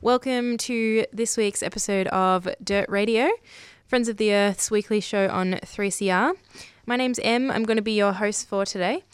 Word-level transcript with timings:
Welcome 0.00 0.58
to 0.58 1.06
this 1.12 1.36
week's 1.36 1.62
episode 1.62 2.08
of 2.08 2.48
Dirt 2.62 2.88
Radio, 2.88 3.30
Friends 3.86 4.08
of 4.08 4.16
the 4.18 4.34
Earth's 4.34 4.70
weekly 4.70 5.00
show 5.00 5.28
on 5.28 5.52
3CR. 5.52 6.34
My 6.84 6.96
name's 6.96 7.20
Em. 7.22 7.50
I'm 7.50 7.62
going 7.62 7.76
to 7.76 7.82
be 7.82 7.92
your 7.92 8.12
host 8.12 8.46
for 8.46 8.66
today, 8.66 9.04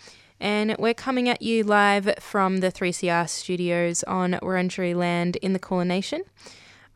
and 0.41 0.75
we're 0.79 0.95
coming 0.95 1.29
at 1.29 1.43
you 1.43 1.63
live 1.63 2.15
from 2.19 2.59
the 2.59 2.73
3CR 2.73 3.29
studios 3.29 4.03
on 4.05 4.33
Wurundjeri 4.43 4.95
land 4.97 5.37
in 5.37 5.53
the 5.53 5.59
Kulin 5.59 5.89
Nation. 5.89 6.23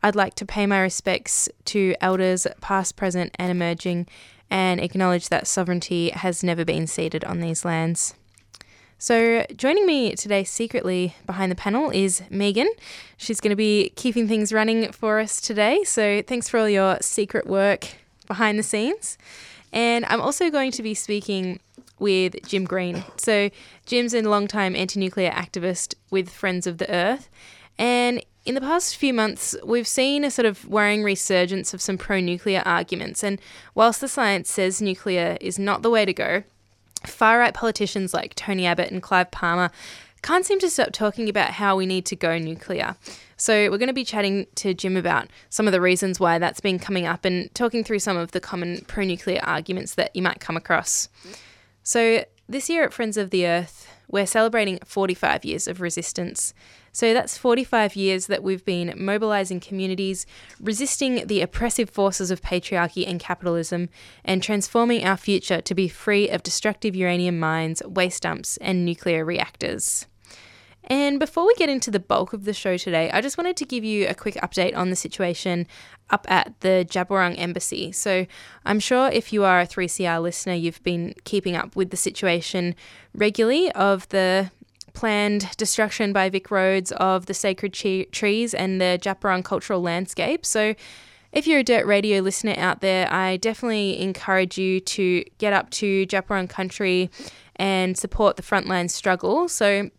I'd 0.03 0.15
like 0.15 0.35
to 0.35 0.45
pay 0.45 0.65
my 0.65 0.79
respects 0.79 1.47
to 1.65 1.95
elders 2.01 2.47
past, 2.59 2.95
present, 2.95 3.33
and 3.39 3.49
emerging, 3.49 4.07
and 4.49 4.81
acknowledge 4.81 5.29
that 5.29 5.47
sovereignty 5.47 6.09
has 6.09 6.43
never 6.43 6.65
been 6.65 6.87
ceded 6.87 7.23
on 7.23 7.39
these 7.39 7.63
lands. 7.63 8.15
So, 8.97 9.45
joining 9.57 9.85
me 9.85 10.15
today 10.15 10.45
secretly 10.45 11.15
behind 11.25 11.51
the 11.51 11.55
panel 11.55 11.89
is 11.89 12.23
Megan. 12.29 12.69
She's 13.17 13.41
going 13.41 13.49
to 13.49 13.55
be 13.55 13.91
keeping 13.97 14.25
things 14.25 14.53
running 14.53 14.89
for 14.93 15.19
us 15.19 15.41
today. 15.41 15.83
So, 15.83 16.21
thanks 16.21 16.47
for 16.47 16.61
all 16.61 16.69
your 16.69 16.97
secret 17.01 17.45
work 17.45 17.89
behind 18.25 18.57
the 18.57 18.63
scenes. 18.63 19.17
And 19.73 20.05
I'm 20.05 20.21
also 20.21 20.49
going 20.49 20.71
to 20.71 20.81
be 20.81 20.93
speaking 20.93 21.59
with 21.99 22.35
Jim 22.47 22.63
Green. 22.63 23.03
So, 23.17 23.49
Jim's 23.85 24.13
a 24.13 24.21
long-time 24.21 24.77
anti 24.77 24.97
nuclear 24.97 25.31
activist 25.31 25.95
with 26.09 26.29
Friends 26.29 26.65
of 26.65 26.77
the 26.77 26.89
Earth. 26.89 27.29
And 27.77 28.25
in 28.45 28.55
the 28.55 28.61
past 28.61 28.95
few 28.95 29.13
months, 29.13 29.57
we've 29.65 29.87
seen 29.87 30.23
a 30.23 30.31
sort 30.31 30.45
of 30.45 30.65
worrying 30.69 31.03
resurgence 31.03 31.73
of 31.73 31.81
some 31.81 31.97
pro 31.97 32.21
nuclear 32.21 32.63
arguments. 32.65 33.25
And 33.25 33.41
whilst 33.73 33.99
the 33.99 34.07
science 34.07 34.49
says 34.49 34.81
nuclear 34.81 35.37
is 35.41 35.59
not 35.59 35.81
the 35.81 35.89
way 35.89 36.05
to 36.05 36.13
go, 36.13 36.43
far 37.07 37.39
right 37.39 37.53
politicians 37.53 38.13
like 38.13 38.35
Tony 38.35 38.65
Abbott 38.65 38.91
and 38.91 39.01
Clive 39.01 39.31
Palmer 39.31 39.71
can't 40.21 40.45
seem 40.45 40.59
to 40.59 40.69
stop 40.69 40.91
talking 40.91 41.29
about 41.29 41.51
how 41.51 41.75
we 41.75 41.85
need 41.85 42.05
to 42.07 42.15
go 42.15 42.37
nuclear. 42.39 42.95
So, 43.37 43.69
we're 43.69 43.77
going 43.77 43.87
to 43.87 43.93
be 43.93 44.05
chatting 44.05 44.47
to 44.55 44.73
Jim 44.73 44.97
about 44.97 45.27
some 45.49 45.67
of 45.67 45.71
the 45.71 45.81
reasons 45.81 46.19
why 46.19 46.39
that's 46.39 46.61
been 46.61 46.79
coming 46.79 47.05
up 47.05 47.25
and 47.25 47.53
talking 47.53 47.83
through 47.83 47.99
some 47.99 48.17
of 48.17 48.31
the 48.31 48.39
common 48.39 48.81
pro 48.87 49.03
nuclear 49.03 49.41
arguments 49.43 49.95
that 49.95 50.15
you 50.15 50.21
might 50.21 50.39
come 50.39 50.57
across. 50.57 51.09
So, 51.83 52.25
this 52.47 52.69
year 52.69 52.83
at 52.83 52.93
Friends 52.93 53.17
of 53.17 53.29
the 53.29 53.45
Earth, 53.45 53.84
we're 54.09 54.25
celebrating 54.25 54.79
45 54.85 55.45
years 55.45 55.67
of 55.67 55.81
resistance. 55.81 56.53
So 56.91 57.13
that's 57.13 57.37
45 57.37 57.95
years 57.95 58.27
that 58.27 58.41
we've 58.41 58.63
been 58.63 58.93
mobilising 58.95 59.59
communities, 59.59 60.25
resisting 60.59 61.27
the 61.27 61.41
oppressive 61.41 61.89
forces 61.89 62.31
of 62.31 62.41
patriarchy 62.41 63.05
and 63.07 63.19
capitalism, 63.19 63.89
and 64.23 64.41
transforming 64.41 65.03
our 65.03 65.17
future 65.17 65.59
to 65.59 65.75
be 65.75 65.89
free 65.89 66.29
of 66.29 66.43
destructive 66.43 66.95
uranium 66.95 67.39
mines, 67.39 67.83
waste 67.85 68.23
dumps, 68.23 68.57
and 68.57 68.85
nuclear 68.85 69.25
reactors. 69.25 70.05
And 70.87 71.19
before 71.19 71.47
we 71.47 71.55
get 71.55 71.69
into 71.69 71.89
the 71.89 71.99
bulk 71.99 72.33
of 72.33 72.45
the 72.45 72.53
show 72.53 72.77
today, 72.77 73.09
I 73.11 73.21
just 73.21 73.37
wanted 73.37 73.57
to 73.57 73.65
give 73.65 73.83
you 73.83 74.07
a 74.07 74.13
quick 74.13 74.35
update 74.35 74.75
on 74.77 74.89
the 74.91 74.95
situation 74.95 75.65
up 76.11 76.27
at 76.29 76.53
the 76.59 76.85
Djab 76.87 77.35
Embassy. 77.37 77.91
So 77.91 78.27
I'm 78.65 78.79
sure 78.79 79.09
if 79.09 79.33
you 79.33 79.43
are 79.43 79.61
a 79.61 79.67
3CR 79.67 80.21
listener, 80.21 80.53
you've 80.53 80.83
been 80.83 81.15
keeping 81.23 81.55
up 81.55 81.75
with 81.75 81.89
the 81.89 81.97
situation 81.97 82.75
regularly 83.15 83.71
of 83.71 84.07
the 84.09 84.51
planned 84.93 85.49
destruction 85.57 86.13
by 86.13 86.29
Vic 86.29 86.51
Roads 86.51 86.91
of 86.93 87.25
the 87.25 87.33
sacred 87.33 87.73
che- 87.73 88.05
trees 88.05 88.53
and 88.53 88.79
the 88.79 88.99
Djab 89.01 89.43
cultural 89.43 89.81
landscape. 89.81 90.45
So 90.45 90.75
if 91.31 91.47
you're 91.47 91.59
a 91.59 91.63
Dirt 91.63 91.85
Radio 91.85 92.21
listener 92.21 92.55
out 92.57 92.81
there, 92.81 93.11
I 93.11 93.37
definitely 93.37 93.99
encourage 93.99 94.57
you 94.57 94.79
to 94.79 95.23
get 95.39 95.51
up 95.51 95.69
to 95.71 96.05
Djab 96.05 96.47
country 96.47 97.09
and 97.55 97.97
support 97.97 98.35
the 98.37 98.43
frontline 98.43 98.89
struggle. 98.89 99.49
So 99.49 99.89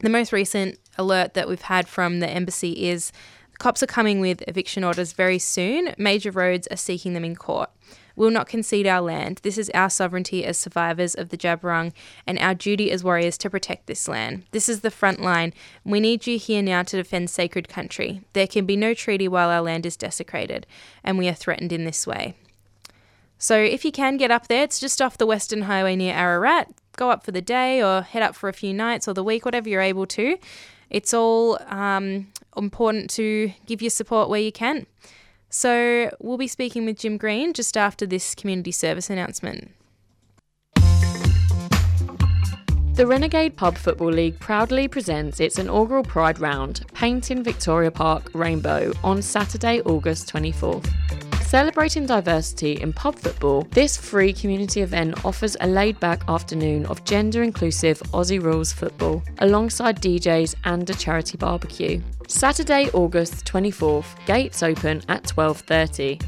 the 0.00 0.10
most 0.10 0.32
recent 0.32 0.78
alert 0.98 1.34
that 1.34 1.48
we've 1.48 1.62
had 1.62 1.88
from 1.88 2.20
the 2.20 2.28
embassy 2.28 2.88
is 2.88 3.12
cops 3.58 3.82
are 3.82 3.86
coming 3.86 4.20
with 4.20 4.42
eviction 4.48 4.82
orders 4.84 5.12
very 5.12 5.38
soon. 5.38 5.94
Major 5.98 6.30
roads 6.30 6.66
are 6.68 6.76
seeking 6.76 7.12
them 7.12 7.24
in 7.24 7.36
court. 7.36 7.70
We'll 8.16 8.30
not 8.30 8.48
concede 8.48 8.86
our 8.86 9.00
land. 9.00 9.40
This 9.42 9.56
is 9.56 9.70
our 9.70 9.88
sovereignty 9.88 10.44
as 10.44 10.58
survivors 10.58 11.14
of 11.14 11.28
the 11.28 11.38
Djab 11.38 11.60
Wurrung 11.60 11.92
and 12.26 12.38
our 12.38 12.54
duty 12.54 12.90
as 12.90 13.04
warriors 13.04 13.38
to 13.38 13.50
protect 13.50 13.86
this 13.86 14.08
land. 14.08 14.44
This 14.50 14.68
is 14.68 14.80
the 14.80 14.90
front 14.90 15.20
line. 15.20 15.54
We 15.84 16.00
need 16.00 16.26
you 16.26 16.38
here 16.38 16.62
now 16.62 16.82
to 16.82 16.96
defend 16.96 17.30
sacred 17.30 17.68
country. 17.68 18.22
There 18.32 18.46
can 18.46 18.66
be 18.66 18.76
no 18.76 18.94
treaty 18.94 19.28
while 19.28 19.48
our 19.48 19.62
land 19.62 19.86
is 19.86 19.96
desecrated, 19.96 20.66
and 21.04 21.16
we 21.16 21.28
are 21.28 21.34
threatened 21.34 21.72
in 21.72 21.84
this 21.84 22.06
way. 22.06 22.34
So 23.42 23.56
if 23.56 23.86
you 23.86 23.90
can 23.90 24.18
get 24.18 24.30
up 24.30 24.48
there, 24.48 24.62
it's 24.62 24.78
just 24.78 25.00
off 25.00 25.16
the 25.16 25.24
Western 25.24 25.62
Highway 25.62 25.96
near 25.96 26.14
Ararat. 26.14 26.68
Go 26.96 27.10
up 27.10 27.24
for 27.24 27.32
the 27.32 27.40
day 27.40 27.82
or 27.82 28.02
head 28.02 28.22
up 28.22 28.36
for 28.36 28.50
a 28.50 28.52
few 28.52 28.74
nights 28.74 29.08
or 29.08 29.14
the 29.14 29.24
week, 29.24 29.46
whatever 29.46 29.66
you're 29.66 29.80
able 29.80 30.04
to. 30.08 30.36
It's 30.90 31.14
all 31.14 31.58
um, 31.68 32.26
important 32.54 33.08
to 33.12 33.50
give 33.64 33.80
your 33.80 33.90
support 33.90 34.28
where 34.28 34.42
you 34.42 34.52
can. 34.52 34.84
So 35.48 36.14
we'll 36.20 36.36
be 36.36 36.48
speaking 36.48 36.84
with 36.84 36.98
Jim 36.98 37.16
Green 37.16 37.54
just 37.54 37.78
after 37.78 38.04
this 38.04 38.34
community 38.34 38.72
service 38.72 39.08
announcement. 39.08 39.70
The 42.92 43.06
Renegade 43.06 43.56
Pub 43.56 43.78
Football 43.78 44.10
League 44.10 44.38
proudly 44.38 44.86
presents 44.86 45.40
its 45.40 45.58
inaugural 45.58 46.02
Pride 46.02 46.38
Round, 46.38 46.84
painting 46.92 47.42
Victoria 47.42 47.90
Park 47.90 48.28
rainbow, 48.34 48.92
on 49.02 49.22
Saturday, 49.22 49.80
August 49.80 50.30
24th. 50.30 51.29
Celebrating 51.50 52.06
diversity 52.06 52.80
in 52.80 52.92
pub 52.92 53.16
football, 53.16 53.66
this 53.72 53.96
free 53.96 54.32
community 54.32 54.82
event 54.82 55.24
offers 55.24 55.56
a 55.60 55.66
laid 55.66 55.98
back 55.98 56.22
afternoon 56.28 56.86
of 56.86 57.02
gender 57.02 57.42
inclusive 57.42 57.98
Aussie 58.12 58.40
rules 58.40 58.72
football, 58.72 59.20
alongside 59.38 60.00
DJs 60.00 60.54
and 60.62 60.88
a 60.88 60.94
charity 60.94 61.36
barbecue. 61.36 62.00
Saturday, 62.28 62.88
August 62.90 63.44
24th, 63.46 64.06
gates 64.26 64.62
open 64.62 65.02
at 65.08 65.24
12:30. 65.24 66.20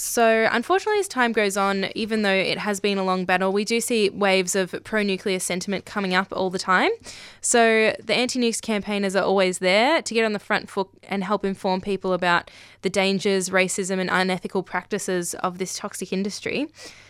So, 0.00 0.48
unfortunately, 0.52 1.00
as 1.00 1.08
time 1.08 1.32
goes 1.32 1.56
on, 1.56 1.86
even 1.96 2.22
though 2.22 2.30
it 2.30 2.56
has 2.58 2.78
been 2.78 2.98
a 2.98 3.02
long 3.02 3.24
battle, 3.24 3.52
we 3.52 3.64
do 3.64 3.80
see 3.80 4.08
waves 4.10 4.54
of 4.54 4.72
pro 4.84 5.02
nuclear 5.02 5.40
sentiment 5.40 5.86
coming 5.86 6.14
up 6.14 6.28
all 6.30 6.50
the 6.50 6.58
time. 6.58 6.92
So, 7.40 7.92
the 8.00 8.14
anti 8.14 8.38
nukes 8.38 8.62
campaigners 8.62 9.16
are 9.16 9.24
always 9.24 9.58
there 9.58 10.00
to 10.00 10.14
get 10.14 10.24
on 10.24 10.34
the 10.34 10.38
front 10.38 10.70
foot 10.70 10.86
and 11.02 11.24
help 11.24 11.44
inform 11.44 11.80
people 11.80 12.12
about 12.12 12.48
the 12.82 12.90
dangers, 12.90 13.50
racism, 13.50 13.98
and 13.98 14.08
unethical 14.08 14.62
practices 14.62 15.34
of 15.34 15.58
this 15.58 15.76
toxic 15.76 16.12
industry. 16.12 16.68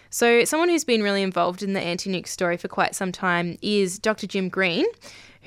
So, 0.09 0.47
someone 0.47 0.71
who's 0.71 0.85
been 0.85 1.03
really 1.03 1.23
involved 1.23 1.63
in 1.63 1.75
the 1.75 1.81
anti 1.81 2.11
nuke 2.11 2.27
story 2.27 2.57
for 2.57 2.69
quite 2.69 2.95
some 2.95 3.13
time 3.13 3.59
is 3.61 3.99
Dr. 3.99 4.27
Jim 4.27 4.49
Green, 4.49 4.87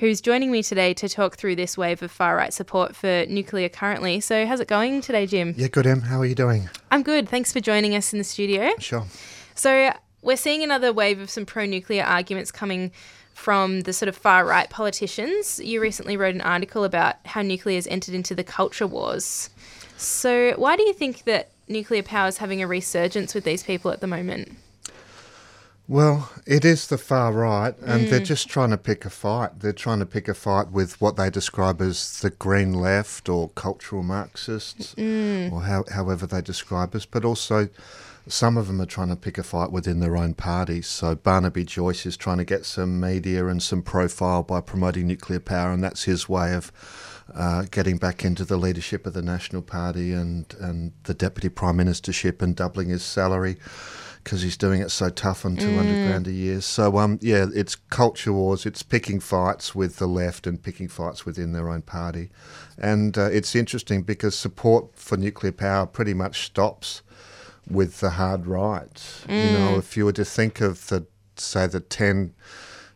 who's 0.02 0.20
joining 0.20 0.50
me 0.50 0.64
today 0.64 0.92
to 0.92 1.08
talk 1.08 1.36
through 1.36 1.54
this 1.54 1.78
wave 1.78 2.02
of 2.02 2.10
far 2.10 2.34
right 2.34 2.52
support 2.52 2.96
for 2.96 3.24
nuclear 3.28 3.68
currently. 3.68 4.18
So, 4.18 4.46
how's 4.46 4.58
it 4.58 4.66
going 4.66 5.00
today, 5.00 5.26
Jim? 5.26 5.54
Yeah, 5.56 5.68
good, 5.68 5.86
Em. 5.86 6.00
How 6.00 6.18
are 6.18 6.26
you 6.26 6.34
doing? 6.34 6.68
I'm 6.90 7.04
good. 7.04 7.28
Thanks 7.28 7.52
for 7.52 7.60
joining 7.60 7.94
us 7.94 8.12
in 8.12 8.18
the 8.18 8.24
studio. 8.24 8.72
Sure. 8.80 9.06
So, 9.54 9.92
we're 10.20 10.36
seeing 10.36 10.64
another 10.64 10.92
wave 10.92 11.20
of 11.20 11.30
some 11.30 11.46
pro 11.46 11.66
nuclear 11.66 12.02
arguments 12.02 12.50
coming 12.50 12.90
from 13.34 13.82
the 13.82 13.92
sort 13.92 14.08
of 14.08 14.16
far 14.16 14.44
right 14.44 14.68
politicians. 14.68 15.60
You 15.60 15.80
recently 15.80 16.16
wrote 16.16 16.34
an 16.34 16.40
article 16.40 16.82
about 16.82 17.24
how 17.24 17.42
nuclear 17.42 17.76
has 17.76 17.86
entered 17.86 18.16
into 18.16 18.34
the 18.34 18.42
culture 18.42 18.88
wars. 18.88 19.50
So, 19.98 20.54
why 20.56 20.74
do 20.74 20.82
you 20.82 20.94
think 20.94 21.22
that 21.26 21.50
nuclear 21.68 22.02
power 22.02 22.26
is 22.26 22.38
having 22.38 22.60
a 22.60 22.66
resurgence 22.66 23.36
with 23.36 23.44
these 23.44 23.62
people 23.62 23.92
at 23.92 24.00
the 24.00 24.08
moment? 24.08 24.56
Well, 25.92 26.30
it 26.46 26.64
is 26.64 26.86
the 26.86 26.96
far 26.96 27.34
right, 27.34 27.74
and 27.82 28.08
they're 28.08 28.20
just 28.20 28.48
trying 28.48 28.70
to 28.70 28.78
pick 28.78 29.04
a 29.04 29.10
fight. 29.10 29.60
They're 29.60 29.74
trying 29.74 29.98
to 29.98 30.06
pick 30.06 30.26
a 30.26 30.32
fight 30.32 30.70
with 30.70 30.98
what 31.02 31.16
they 31.16 31.28
describe 31.28 31.82
as 31.82 32.18
the 32.20 32.30
green 32.30 32.72
left 32.72 33.28
or 33.28 33.50
cultural 33.50 34.02
Marxists, 34.02 34.94
or 35.52 35.60
how, 35.64 35.84
however 35.92 36.26
they 36.26 36.40
describe 36.40 36.94
us. 36.94 37.04
But 37.04 37.26
also, 37.26 37.68
some 38.26 38.56
of 38.56 38.68
them 38.68 38.80
are 38.80 38.86
trying 38.86 39.10
to 39.10 39.16
pick 39.16 39.36
a 39.36 39.42
fight 39.42 39.70
within 39.70 40.00
their 40.00 40.16
own 40.16 40.32
parties. 40.32 40.86
So 40.86 41.14
Barnaby 41.14 41.64
Joyce 41.64 42.06
is 42.06 42.16
trying 42.16 42.38
to 42.38 42.44
get 42.46 42.64
some 42.64 42.98
media 42.98 43.46
and 43.48 43.62
some 43.62 43.82
profile 43.82 44.42
by 44.42 44.62
promoting 44.62 45.06
nuclear 45.06 45.40
power, 45.40 45.72
and 45.72 45.84
that's 45.84 46.04
his 46.04 46.26
way 46.26 46.54
of 46.54 46.72
uh, 47.34 47.66
getting 47.70 47.98
back 47.98 48.24
into 48.24 48.46
the 48.46 48.56
leadership 48.56 49.04
of 49.04 49.12
the 49.12 49.20
National 49.20 49.60
Party 49.60 50.14
and, 50.14 50.54
and 50.58 50.92
the 51.02 51.12
deputy 51.12 51.50
prime 51.50 51.76
ministership 51.76 52.40
and 52.40 52.56
doubling 52.56 52.88
his 52.88 53.02
salary 53.02 53.58
because 54.22 54.42
he's 54.42 54.56
doing 54.56 54.80
it 54.80 54.90
so 54.90 55.08
tough 55.08 55.44
on 55.44 55.56
200 55.56 56.06
grand 56.06 56.26
a 56.26 56.32
year. 56.32 56.60
So, 56.60 56.98
um, 56.98 57.18
yeah, 57.20 57.46
it's 57.54 57.74
culture 57.74 58.32
wars. 58.32 58.64
It's 58.64 58.82
picking 58.82 59.20
fights 59.20 59.74
with 59.74 59.96
the 59.96 60.06
left 60.06 60.46
and 60.46 60.62
picking 60.62 60.88
fights 60.88 61.26
within 61.26 61.52
their 61.52 61.68
own 61.68 61.82
party. 61.82 62.30
And 62.78 63.18
uh, 63.18 63.30
it's 63.30 63.54
interesting 63.54 64.02
because 64.02 64.36
support 64.36 64.96
for 64.96 65.16
nuclear 65.16 65.52
power 65.52 65.86
pretty 65.86 66.14
much 66.14 66.46
stops 66.46 67.02
with 67.68 68.00
the 68.00 68.10
hard 68.10 68.46
right. 68.46 69.24
You 69.28 69.58
know, 69.58 69.78
if 69.78 69.96
you 69.96 70.04
were 70.04 70.12
to 70.12 70.24
think 70.24 70.60
of 70.60 70.88
the, 70.88 71.06
say, 71.36 71.66
the 71.66 71.80
10 71.80 72.34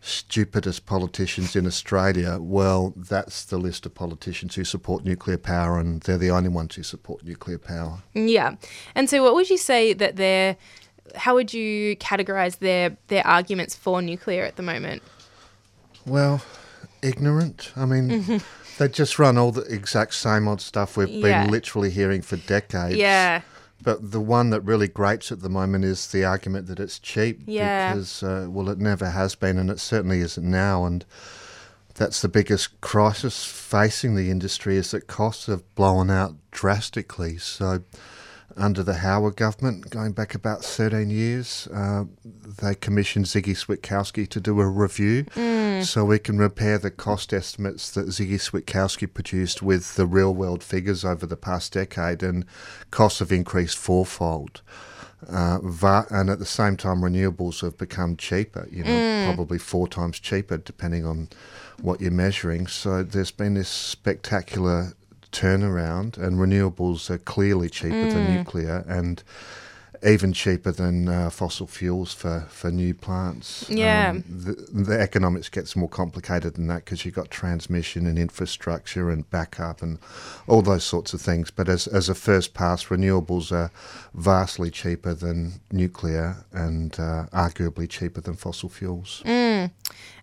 stupidest 0.01 0.87
politicians 0.87 1.57
in 1.57 1.67
Australia, 1.67 2.39
well, 2.41 2.95
that's 2.97 3.45
the 3.45 3.59
list 3.59 3.87
of 3.87 3.95
politicians 3.95 4.55
who 4.55 4.65
support 4.65 5.05
nuclear 5.05 5.39
power, 5.39 5.79
and 5.79 6.01
they're 6.03 6.19
the 6.19 6.31
only 6.31 6.49
ones 6.49 6.77
who 6.77 6.83
support 6.83 7.25
nuclear 7.25 7.59
power. 7.59 8.03
Yeah. 8.15 8.57
And 8.95 9.11
so, 9.11 9.23
what 9.23 9.35
would 9.35 9.51
you 9.51 9.59
say 9.59 9.93
that 9.93 10.17
they're, 10.17 10.57
how 11.15 11.35
would 11.35 11.53
you 11.55 11.97
categorize 11.97 12.59
their, 12.59 12.97
their 13.09 13.27
arguments 13.27 13.75
for 13.75 14.03
nuclear 14.03 14.45
at 14.45 14.57
the 14.57 14.63
moment? 14.63 15.03
Well, 16.07 16.43
ignorant. 17.03 17.73
I 17.77 17.85
mean, 17.87 18.41
they 18.79 18.89
just 18.89 19.19
run 19.19 19.39
all 19.39 19.53
the 19.53 19.63
exact 19.63 20.15
same 20.15 20.49
old 20.49 20.61
stuff 20.61 20.97
we've 20.97 21.09
Yeah. 21.09 21.45
been 21.45 21.51
literally 21.53 21.91
hearing 21.91 22.23
for 22.23 22.37
decades. 22.37 22.97
Yeah. 22.97 23.43
But 23.83 24.11
the 24.11 24.21
one 24.21 24.51
that 24.51 24.63
really 24.63 24.89
grates 24.89 25.31
at 25.31 25.41
the 25.41 25.51
moment 25.51 25.85
is 25.85 26.11
the 26.11 26.25
argument 26.25 26.67
that 26.69 26.81
it's 26.81 26.99
cheap. 26.99 27.43
Yeah. 27.47 27.93
Because, 27.93 28.23
uh, 28.23 28.47
well, 28.49 28.69
it 28.71 28.79
never 28.79 29.11
has 29.11 29.35
been, 29.35 29.59
and 29.59 29.71
it 29.71 29.81
certainly 29.81 30.21
isn't 30.21 30.49
now. 30.51 30.87
And 30.87 31.05
that's 31.95 32.23
the 32.23 32.29
biggest 32.29 32.81
crisis 32.81 33.45
facing 33.45 34.15
the 34.15 34.31
industry 34.31 34.77
is 34.77 34.93
that 34.93 35.07
costs 35.07 35.47
have 35.47 35.63
blown 35.75 36.11
out 36.11 36.37
drastically. 36.51 37.37
So, 37.37 37.83
under 38.57 38.83
the 38.83 38.95
Howard 38.95 39.37
government, 39.37 39.91
going 39.91 40.13
back 40.13 40.35
about 40.35 40.65
13 40.65 41.11
years, 41.11 41.69
uh, 41.75 42.05
they 42.25 42.75
commissioned 42.75 43.27
Ziggy 43.27 43.55
Switkowski 43.57 44.29
to 44.29 44.41
do 44.41 44.61
a 44.61 44.67
review 44.69 45.27
so 45.85 46.05
we 46.05 46.19
can 46.19 46.39
compare 46.39 46.79
the 46.79 46.91
cost 46.91 47.33
estimates 47.33 47.91
that 47.91 48.07
Ziggy 48.07 48.37
Switkowski 48.41 49.13
produced 49.13 49.63
with 49.63 49.97
the 49.97 50.07
real 50.07 50.35
world 50.35 50.63
figures 50.63 51.05
over 51.05 51.27
the 51.27 51.37
past 51.37 51.73
decade, 51.73 52.23
and 52.23 52.45
costs 52.91 53.19
have 53.19 53.31
increased 53.33 53.77
fourfold. 53.77 54.63
Uh, 55.29 55.59
va- 55.63 56.07
and 56.11 56.31
at 56.31 56.39
the 56.39 56.47
same 56.47 56.77
time, 56.77 57.01
renewables 57.01 57.61
have 57.63 57.77
become 57.77 58.17
cheaper, 58.17 58.69
you 58.71 58.85
know, 58.85 59.33
probably 59.35 59.59
four 59.59 59.89
times 59.89 60.19
cheaper 60.21 60.57
depending 60.59 61.05
on 61.05 61.29
what 61.81 62.01
you're 62.01 62.11
measuring. 62.11 62.67
So 62.67 63.03
there's 63.03 63.31
been 63.31 63.55
this 63.55 63.69
spectacular 63.69 64.93
turnaround, 65.41 66.17
and 66.19 66.39
renewables 66.39 67.11
are 67.11 67.19
clearly 67.19 67.69
cheaper 67.69 68.09
than 68.11 68.35
nuclear 68.37 68.85
and 68.89 69.23
even 70.03 70.33
cheaper 70.33 70.73
than 70.73 71.09
uh, 71.09 71.31
fossil 71.31 71.67
fuels 71.67 72.13
for, 72.13 72.47
for 72.49 72.71
new 72.71 72.95
plants. 72.95 73.65
Yeah. 73.69 74.11
Um, 74.11 74.25
the, 74.29 74.53
the 74.93 75.01
economics 75.01 75.49
gets 75.49 75.75
more 75.75 75.89
complicated 75.89 76.55
than 76.55 76.67
that 76.69 76.85
because 76.85 77.05
you've 77.05 77.15
got 77.15 77.31
transmission 77.31 78.07
and 78.07 78.19
infrastructure 78.19 79.11
and 79.11 79.29
backup 79.31 79.83
and 79.83 79.99
all 80.47 80.63
those 80.63 80.85
sorts 80.85 81.15
of 81.15 81.21
things. 81.21 81.51
But 81.51 81.69
as, 81.69 81.87
as 81.87 82.09
a 82.09 82.15
first 82.15 82.55
pass, 82.55 82.85
renewables 82.85 83.51
are 83.53 83.71
vastly 84.15 84.71
cheaper 84.71 85.15
than 85.15 85.61
nuclear 85.73 86.45
and 86.53 86.95
uh, 87.01 87.27
arguably 87.33 87.89
cheaper 87.89 88.21
than 88.21 88.37
fossil 88.37 88.69
fuels. 88.69 89.23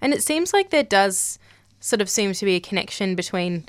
And 0.02 0.14
it 0.14 0.24
seems 0.24 0.54
like 0.54 0.70
there 0.70 0.84
does 0.84 1.40
sort 1.80 2.02
of 2.02 2.10
seem 2.10 2.34
to 2.34 2.46
be 2.46 2.56
a 2.56 2.60
connection 2.60 3.16
between, 3.16 3.66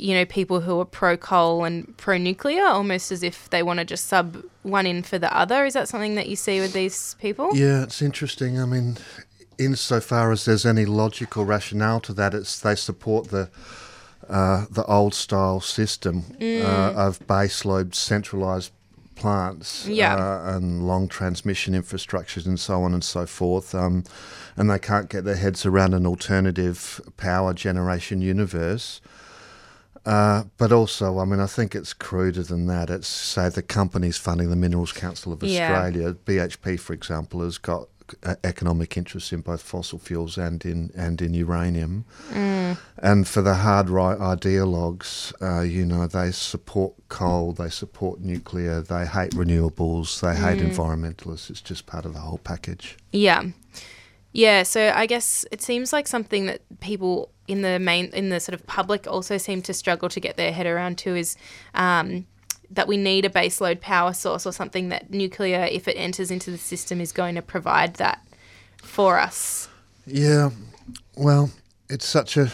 you 0.00 0.14
know, 0.14 0.24
people 0.24 0.60
who 0.60 0.80
are 0.80 0.84
pro 0.84 1.16
coal 1.16 1.64
and 1.64 1.96
pro 1.96 2.16
nuclear, 2.16 2.64
almost 2.64 3.12
as 3.12 3.22
if 3.22 3.50
they 3.50 3.62
want 3.62 3.78
to 3.78 3.84
just 3.84 4.06
sub 4.06 4.42
one 4.62 4.86
in 4.86 5.02
for 5.02 5.18
the 5.18 5.34
other. 5.36 5.64
Is 5.64 5.74
that 5.74 5.88
something 5.88 6.14
that 6.14 6.28
you 6.28 6.36
see 6.36 6.60
with 6.60 6.72
these 6.72 7.14
people? 7.20 7.50
Yeah, 7.54 7.82
it's 7.82 8.00
interesting. 8.02 8.58
I 8.60 8.64
mean, 8.66 8.98
insofar 9.58 10.32
as 10.32 10.44
there's 10.44 10.64
any 10.66 10.86
logical 10.86 11.44
rationale 11.44 12.00
to 12.00 12.12
that, 12.14 12.34
it's 12.34 12.58
they 12.60 12.74
support 12.74 13.28
the 13.28 13.50
uh, 14.28 14.66
the 14.70 14.84
old 14.84 15.12
style 15.14 15.60
system 15.60 16.24
uh, 16.40 16.92
of 16.94 17.18
baseload 17.26 17.94
centralised 17.94 18.72
plants 19.16 19.86
Yeah. 19.86 20.14
uh, 20.14 20.56
and 20.56 20.86
long 20.86 21.08
transmission 21.08 21.74
infrastructures 21.74 22.46
and 22.46 22.58
so 22.58 22.82
on 22.82 22.94
and 22.94 23.04
so 23.04 23.26
forth. 23.26 23.74
Um, 23.74 24.04
and 24.56 24.70
they 24.70 24.78
can't 24.78 25.10
get 25.10 25.24
their 25.24 25.36
heads 25.36 25.66
around 25.66 25.94
an 25.94 26.06
alternative 26.06 27.00
power 27.16 27.52
generation 27.52 28.20
universe. 28.22 29.00
Uh, 30.06 30.44
but 30.56 30.72
also, 30.72 31.18
I 31.18 31.24
mean, 31.24 31.40
I 31.40 31.46
think 31.46 31.74
it's 31.74 31.92
cruder 31.92 32.42
than 32.42 32.66
that. 32.66 32.88
It's, 32.90 33.06
say, 33.08 33.48
the 33.50 33.62
companies 33.62 34.16
funding 34.16 34.48
the 34.50 34.56
Minerals 34.56 34.92
Council 34.92 35.32
of 35.32 35.42
Yeah. 35.42 35.70
Australia. 35.72 36.14
BHP, 36.24 36.78
for 36.80 36.92
example, 36.94 37.42
has 37.42 37.58
got 37.58 37.88
uh, 38.24 38.34
economic 38.42 38.96
interests 38.96 39.32
in 39.32 39.40
both 39.40 39.62
fossil 39.62 39.98
fuels 39.98 40.36
and 40.36 40.64
in 40.64 40.90
and 40.96 41.22
in 41.22 41.32
uranium. 41.34 42.04
And 43.02 43.28
for 43.28 43.40
the 43.42 43.54
hard 43.54 43.88
right 43.88 44.18
ideologues, 44.18 45.32
uh, 45.40 45.62
you 45.62 45.84
know, 45.86 46.06
they 46.06 46.32
support 46.32 46.94
coal, 47.08 47.52
they 47.52 47.68
support 47.68 48.20
nuclear, 48.20 48.80
they 48.80 49.06
hate 49.06 49.30
renewables, 49.32 50.20
they 50.20 50.34
hate 50.34 50.58
environmentalists. 50.60 51.50
It's 51.50 51.60
just 51.60 51.86
part 51.86 52.04
of 52.04 52.14
the 52.14 52.20
whole 52.20 52.38
package. 52.38 52.96
Yeah. 53.12 53.44
Yeah, 54.32 54.62
so 54.62 54.92
I 54.94 55.06
guess 55.06 55.44
it 55.50 55.60
seems 55.60 55.92
like 55.92 56.06
something 56.06 56.46
that 56.46 56.62
people 56.80 57.30
in 57.48 57.62
the 57.62 57.78
main 57.80 58.06
in 58.06 58.28
the 58.28 58.38
sort 58.38 58.54
of 58.54 58.64
public 58.66 59.06
also 59.08 59.36
seem 59.38 59.60
to 59.62 59.74
struggle 59.74 60.08
to 60.08 60.20
get 60.20 60.36
their 60.36 60.52
head 60.52 60.66
around 60.66 60.98
too 60.98 61.16
is 61.16 61.36
um, 61.74 62.26
that 62.70 62.86
we 62.86 62.96
need 62.96 63.24
a 63.24 63.28
baseload 63.28 63.80
power 63.80 64.12
source 64.12 64.46
or 64.46 64.52
something 64.52 64.88
that 64.90 65.10
nuclear, 65.10 65.64
if 65.64 65.88
it 65.88 65.94
enters 65.94 66.30
into 66.30 66.50
the 66.50 66.58
system, 66.58 67.00
is 67.00 67.10
going 67.10 67.34
to 67.34 67.42
provide 67.42 67.94
that 67.94 68.24
for 68.76 69.18
us. 69.18 69.68
Yeah, 70.06 70.50
well, 71.16 71.50
it's 71.88 72.06
such 72.06 72.36
a 72.36 72.52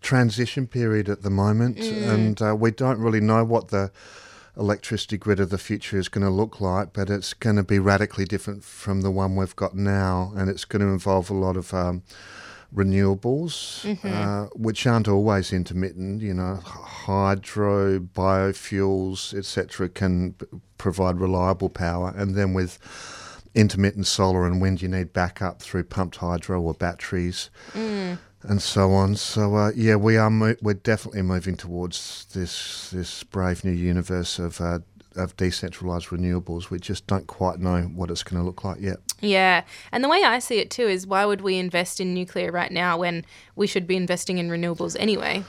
transition 0.00 0.66
period 0.66 1.08
at 1.08 1.22
the 1.22 1.30
moment, 1.30 1.78
and 1.78 2.40
uh, 2.40 2.56
we 2.56 2.70
don't 2.70 2.98
really 2.98 3.20
know 3.20 3.44
what 3.44 3.68
the 3.68 3.90
electricity 4.56 5.16
grid 5.18 5.40
of 5.40 5.50
the 5.50 5.58
future 5.58 5.98
is 5.98 6.08
going 6.08 6.24
to 6.24 6.30
look 6.30 6.60
like, 6.60 6.92
but 6.92 7.10
it's 7.10 7.34
going 7.34 7.56
to 7.56 7.62
be 7.62 7.78
radically 7.78 8.24
different 8.24 8.64
from 8.64 9.02
the 9.02 9.10
one 9.10 9.36
we've 9.36 9.56
got 9.56 9.74
now, 9.74 10.32
and 10.36 10.48
it's 10.48 10.64
going 10.64 10.80
to 10.82 10.88
involve 10.88 11.28
a 11.30 11.34
lot 11.34 11.56
of 11.56 11.74
um, 11.74 12.02
renewables, 12.74 13.84
uh, 14.04 14.46
which 14.54 14.86
aren't 14.86 15.08
always 15.08 15.52
intermittent. 15.52 16.22
You 16.22 16.34
know, 16.34 16.56
hydro, 16.56 18.00
biofuels, 18.00 19.34
etc., 19.34 19.88
can 19.88 20.32
p- 20.34 20.46
provide 20.78 21.18
reliable 21.18 21.68
power, 21.68 22.12
and 22.16 22.34
then 22.34 22.54
with 22.54 22.78
intermittent 23.54 24.06
solar 24.06 24.46
and 24.46 24.60
wind, 24.60 24.82
you 24.82 24.88
need 24.88 25.12
backup 25.12 25.60
through 25.62 25.84
pumped 25.84 26.16
hydro 26.16 26.60
or 26.60 26.74
batteries, 26.74 27.50
and 28.42 28.62
so 28.62 28.92
on. 28.92 29.16
So 29.16 29.56
uh, 29.56 29.72
yeah, 29.74 29.96
we 29.96 30.16
are 30.16 30.30
mo- 30.30 30.56
we're 30.62 30.74
definitely 30.74 31.22
moving 31.22 31.56
towards 31.56 32.26
this 32.32 32.90
this 32.90 33.24
brave 33.24 33.64
new 33.64 33.72
universe 33.72 34.38
of 34.38 34.60
uh, 34.60 34.80
of 35.16 35.36
decentralized 35.36 36.08
renewables. 36.08 36.70
We 36.70 36.78
just 36.78 37.06
don't 37.06 37.26
quite 37.26 37.58
know 37.58 37.82
what 37.82 38.10
it's 38.10 38.22
going 38.22 38.40
to 38.40 38.46
look 38.46 38.64
like 38.64 38.80
yet. 38.80 38.98
Yeah. 39.20 39.64
And 39.92 40.04
the 40.04 40.08
way 40.08 40.22
I 40.22 40.38
see 40.38 40.58
it 40.58 40.70
too 40.70 40.86
is 40.86 41.06
why 41.06 41.24
would 41.24 41.40
we 41.40 41.56
invest 41.56 42.00
in 42.00 42.14
nuclear 42.14 42.52
right 42.52 42.70
now 42.70 42.98
when 42.98 43.24
we 43.54 43.66
should 43.66 43.86
be 43.86 43.96
investing 43.96 44.38
in 44.38 44.50
renewables 44.50 44.96
anyway? 44.98 45.44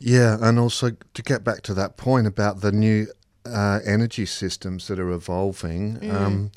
Yeah, 0.00 0.38
and 0.40 0.58
also 0.58 0.90
to 1.14 1.22
get 1.22 1.44
back 1.44 1.62
to 1.62 1.74
that 1.74 1.96
point 1.96 2.26
about 2.26 2.60
the 2.60 2.72
new 2.72 3.06
uh, 3.46 3.78
energy 3.84 4.26
systems 4.26 4.88
that 4.88 4.98
are 4.98 5.12
evolving, 5.12 6.10
um, 6.10 6.50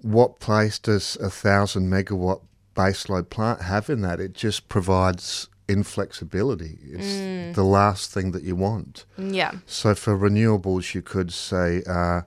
what 0.00 0.40
place 0.40 0.78
does 0.78 1.16
a 1.16 1.28
thousand 1.28 1.90
megawatt 1.90 2.40
baseload 2.74 3.30
plant 3.30 3.62
having 3.62 4.00
that? 4.02 4.20
It 4.20 4.34
just 4.34 4.68
provides 4.68 5.48
inflexibility. 5.68 6.78
It's 6.82 7.54
the 7.56 7.62
last 7.62 8.12
thing 8.12 8.32
that 8.32 8.42
you 8.42 8.56
want. 8.56 9.04
Yeah. 9.16 9.52
So 9.66 9.94
for 9.94 10.18
renewables, 10.18 10.94
you 10.94 11.02
could 11.02 11.32
say, 11.32 11.82
uh, 11.86 12.22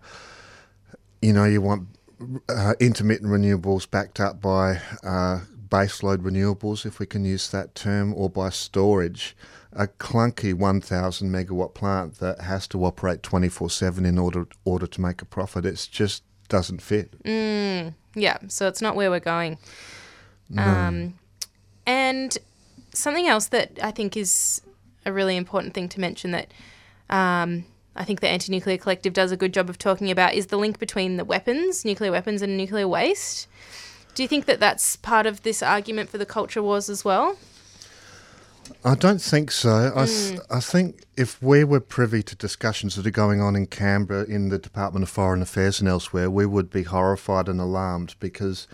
you 1.21 1.33
know, 1.33 1.43
you 1.45 1.61
want 1.61 1.87
uh, 2.47 2.73
intermittent 2.79 3.29
renewables 3.29 3.89
backed 3.89 4.19
up 4.19 4.41
by 4.41 4.81
uh, 5.03 5.41
baseload 5.67 6.17
renewables, 6.17 6.85
if 6.85 6.99
we 6.99 7.05
can 7.05 7.25
use 7.25 7.49
that 7.49 7.75
term, 7.75 8.13
or 8.13 8.29
by 8.29 8.49
storage. 8.49 9.35
A 9.73 9.87
clunky 9.87 10.53
1,000 10.53 11.29
megawatt 11.31 11.73
plant 11.73 12.19
that 12.19 12.41
has 12.41 12.67
to 12.67 12.85
operate 12.85 13.23
24 13.23 13.71
7 13.71 14.05
in 14.05 14.19
order, 14.19 14.47
order 14.65 14.85
to 14.85 15.01
make 15.01 15.21
a 15.21 15.25
profit, 15.25 15.65
it 15.65 15.87
just 15.91 16.23
doesn't 16.47 16.81
fit. 16.81 17.15
Yeah, 18.15 18.37
so 18.47 18.67
it's 18.67 18.81
not 18.81 18.95
where 18.95 19.09
we're 19.09 19.19
going. 19.19 19.57
Um, 20.59 21.13
and 21.85 22.37
something 22.93 23.27
else 23.27 23.47
that 23.47 23.79
I 23.81 23.91
think 23.91 24.15
is 24.15 24.61
a 25.05 25.11
really 25.11 25.35
important 25.35 25.73
thing 25.73 25.89
to 25.89 25.99
mention 25.99 26.31
that 26.31 26.53
um, 27.09 27.65
I 27.95 28.03
think 28.03 28.21
the 28.21 28.29
Anti 28.29 28.51
Nuclear 28.51 28.77
Collective 28.77 29.13
does 29.13 29.31
a 29.31 29.37
good 29.37 29.53
job 29.53 29.69
of 29.69 29.77
talking 29.77 30.09
about 30.09 30.33
is 30.33 30.47
the 30.47 30.57
link 30.57 30.79
between 30.79 31.17
the 31.17 31.25
weapons, 31.25 31.85
nuclear 31.85 32.11
weapons, 32.11 32.41
and 32.41 32.57
nuclear 32.57 32.87
waste. 32.87 33.47
Do 34.15 34.23
you 34.23 34.29
think 34.29 34.45
that 34.45 34.59
that's 34.59 34.95
part 34.95 35.25
of 35.25 35.41
this 35.43 35.63
argument 35.63 36.09
for 36.09 36.17
the 36.17 36.25
culture 36.25 36.61
wars 36.61 36.89
as 36.89 37.03
well? 37.03 37.37
I 38.85 38.95
don't 38.95 39.21
think 39.21 39.51
so. 39.51 39.91
I, 39.95 40.05
th- 40.05 40.39
I 40.49 40.59
think 40.59 41.03
if 41.17 41.41
we 41.41 41.63
were 41.63 41.79
privy 41.79 42.23
to 42.23 42.35
discussions 42.35 42.95
that 42.95 43.05
are 43.05 43.11
going 43.11 43.41
on 43.41 43.55
in 43.55 43.67
Canberra 43.67 44.25
in 44.25 44.49
the 44.49 44.59
Department 44.59 45.03
of 45.03 45.09
Foreign 45.09 45.41
Affairs 45.41 45.79
and 45.79 45.89
elsewhere, 45.89 46.29
we 46.29 46.45
would 46.45 46.69
be 46.69 46.83
horrified 46.83 47.49
and 47.49 47.59
alarmed 47.59 48.15
because 48.19 48.67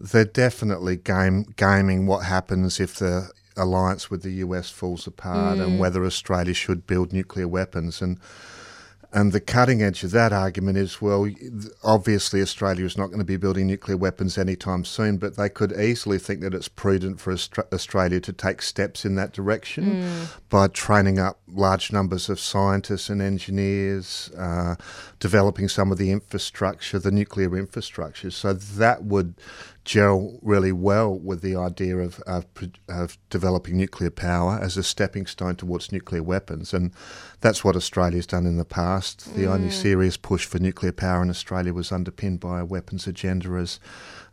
they're 0.00 0.24
definitely 0.24 0.96
game, 0.96 1.44
gaming 1.56 2.06
what 2.06 2.24
happens 2.24 2.80
if 2.80 2.96
the 2.96 3.30
alliance 3.56 4.10
with 4.10 4.22
the 4.22 4.32
US 4.44 4.70
falls 4.70 5.06
apart 5.06 5.58
and 5.58 5.78
whether 5.78 6.04
Australia 6.04 6.54
should 6.54 6.86
build 6.86 7.12
nuclear 7.12 7.46
weapons. 7.46 8.00
And 8.00 8.18
and 9.12 9.32
the 9.32 9.40
cutting 9.40 9.82
edge 9.82 10.04
of 10.04 10.12
that 10.12 10.32
argument 10.32 10.78
is 10.78 11.02
well, 11.02 11.28
obviously, 11.82 12.40
Australia 12.40 12.84
is 12.84 12.96
not 12.96 13.08
going 13.08 13.18
to 13.18 13.24
be 13.24 13.36
building 13.36 13.66
nuclear 13.66 13.96
weapons 13.96 14.38
anytime 14.38 14.84
soon, 14.84 15.16
but 15.16 15.36
they 15.36 15.48
could 15.48 15.72
easily 15.72 16.16
think 16.16 16.42
that 16.42 16.54
it's 16.54 16.68
prudent 16.68 17.20
for 17.20 17.32
Australia 17.72 18.20
to 18.20 18.32
take 18.32 18.62
steps 18.62 19.04
in 19.04 19.16
that 19.16 19.32
direction 19.32 20.28
by 20.48 20.68
training 20.68 21.18
up 21.18 21.40
large 21.48 21.92
numbers 21.92 22.28
of 22.28 22.38
scientists 22.38 23.08
and 23.10 23.20
engineers, 23.20 24.30
uh, 24.38 24.76
developing 25.18 25.68
some 25.68 25.90
of 25.90 25.98
the 25.98 26.12
infrastructure, 26.12 27.00
the 27.00 27.10
nuclear 27.10 27.58
infrastructure. 27.58 28.30
So 28.30 28.52
that 28.52 29.02
would 29.02 29.34
gel 29.84 30.38
really 30.42 30.72
well 30.72 31.12
with 31.12 31.40
the 31.40 31.56
idea 31.56 31.96
of, 31.98 32.20
of, 32.20 32.46
of 32.88 33.18
developing 33.30 33.76
nuclear 33.76 34.10
power 34.10 34.58
as 34.60 34.76
a 34.76 34.82
stepping 34.82 35.26
stone 35.26 35.56
towards 35.56 35.90
nuclear 35.90 36.22
weapons. 36.22 36.74
And 36.74 36.92
that's 37.40 37.64
what 37.64 37.76
Australia's 37.76 38.26
done 38.26 38.46
in 38.46 38.58
the 38.58 38.64
past. 38.64 39.34
The 39.34 39.46
only 39.46 39.68
mm. 39.68 39.72
serious 39.72 40.16
push 40.16 40.44
for 40.44 40.58
nuclear 40.58 40.92
power 40.92 41.22
in 41.22 41.30
Australia 41.30 41.72
was 41.72 41.92
underpinned 41.92 42.40
by 42.40 42.60
a 42.60 42.64
weapons 42.64 43.06
agenda, 43.06 43.50
as, 43.54 43.80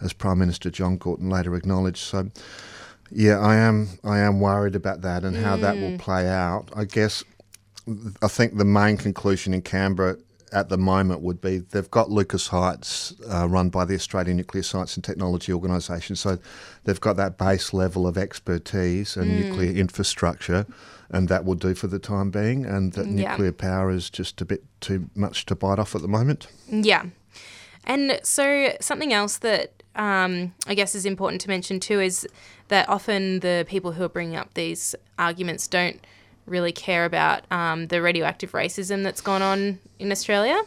as 0.01 0.13
Prime 0.13 0.39
Minister 0.39 0.69
John 0.69 0.97
Gorton 0.97 1.29
later 1.29 1.55
acknowledged. 1.55 2.03
So, 2.03 2.29
yeah, 3.09 3.39
I 3.39 3.55
am 3.55 3.87
I 4.03 4.19
am 4.19 4.41
worried 4.41 4.75
about 4.75 5.01
that 5.01 5.23
and 5.23 5.37
how 5.37 5.55
that 5.55 5.75
will 5.75 5.91
mm. 5.91 5.99
play 5.99 6.27
out. 6.27 6.69
I 6.75 6.83
guess 6.83 7.23
I 8.21 8.27
think 8.27 8.57
the 8.57 8.65
main 8.65 8.97
conclusion 8.97 9.53
in 9.53 9.61
Canberra 9.61 10.17
at 10.51 10.69
the 10.69 10.77
moment 10.77 11.21
would 11.21 11.41
be 11.41 11.59
they've 11.59 11.89
got 11.91 12.09
Lucas 12.09 12.47
Heights 12.47 13.13
uh, 13.29 13.47
run 13.47 13.69
by 13.69 13.85
the 13.85 13.95
Australian 13.95 14.37
Nuclear 14.37 14.63
Science 14.63 14.95
and 14.95 15.03
Technology 15.03 15.51
Organisation, 15.53 16.15
so 16.15 16.37
they've 16.83 17.01
got 17.01 17.17
that 17.17 17.37
base 17.37 17.73
level 17.73 18.07
of 18.07 18.17
expertise 18.17 19.17
and 19.17 19.39
nuclear 19.39 19.71
infrastructure, 19.71 20.65
and 21.09 21.27
that 21.29 21.45
will 21.45 21.55
do 21.55 21.73
for 21.73 21.87
the 21.87 21.99
time 21.99 22.31
being. 22.31 22.65
And 22.65 22.93
that 22.93 23.07
Yeah. 23.07 23.31
nuclear 23.31 23.51
power 23.51 23.91
is 23.91 24.09
just 24.09 24.41
a 24.41 24.45
bit 24.45 24.63
too 24.81 25.09
much 25.15 25.45
to 25.47 25.55
bite 25.55 25.79
off 25.79 25.95
at 25.95 26.01
the 26.01 26.07
moment. 26.07 26.47
Yeah. 26.69 27.05
And 27.83 28.19
so, 28.23 28.73
something 28.81 29.13
else 29.13 29.37
that 29.37 29.71
um, 29.95 30.53
I 30.67 30.75
guess 30.75 30.93
is 30.93 31.05
important 31.05 31.41
to 31.41 31.49
mention 31.49 31.79
too 31.79 31.99
is 31.99 32.27
that 32.67 32.87
often 32.87 33.39
the 33.39 33.65
people 33.67 33.93
who 33.93 34.03
are 34.03 34.09
bringing 34.09 34.35
up 34.35 34.53
these 34.53 34.93
arguments 35.17 35.67
don't 35.67 35.99
really 36.47 36.71
care 36.71 37.05
about 37.05 37.43
um, 37.51 37.87
the 37.87 38.01
radioactive 38.01 38.51
racism 38.53 39.03
that's 39.03 39.21
gone 39.21 39.41
on 39.41 39.79
in 39.99 40.11
Australia. 40.11 40.61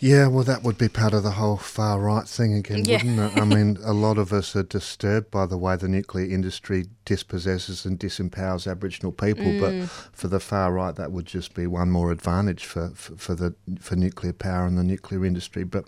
Yeah, 0.00 0.26
well, 0.26 0.44
that 0.44 0.62
would 0.62 0.76
be 0.76 0.88
part 0.88 1.14
of 1.14 1.22
the 1.22 1.30
whole 1.30 1.56
far 1.56 1.98
right 1.98 2.28
thing 2.28 2.52
again, 2.52 2.84
Yeah. 2.84 2.98
wouldn't 2.98 3.20
it? 3.20 3.40
I 3.40 3.44
mean, 3.46 3.78
a 3.84 3.94
lot 3.94 4.18
of 4.18 4.34
us 4.34 4.54
are 4.54 4.62
disturbed 4.62 5.30
by 5.30 5.46
the 5.46 5.56
way 5.56 5.76
the 5.76 5.88
nuclear 5.88 6.26
industry 6.26 6.88
dispossesses 7.06 7.86
and 7.86 7.98
disempowers 7.98 8.70
Aboriginal 8.70 9.12
people, 9.12 9.58
but 9.58 9.88
for 10.12 10.28
the 10.28 10.40
far 10.40 10.72
right, 10.74 10.94
that 10.96 11.10
would 11.10 11.24
just 11.24 11.54
be 11.54 11.66
one 11.66 11.90
more 11.90 12.10
advantage 12.10 12.66
for, 12.66 12.90
for, 12.90 13.16
for 13.16 13.34
the 13.34 13.54
for 13.80 13.96
nuclear 13.96 14.34
power 14.34 14.66
and 14.66 14.76
the 14.76 14.84
nuclear 14.84 15.24
industry. 15.24 15.64
But 15.64 15.86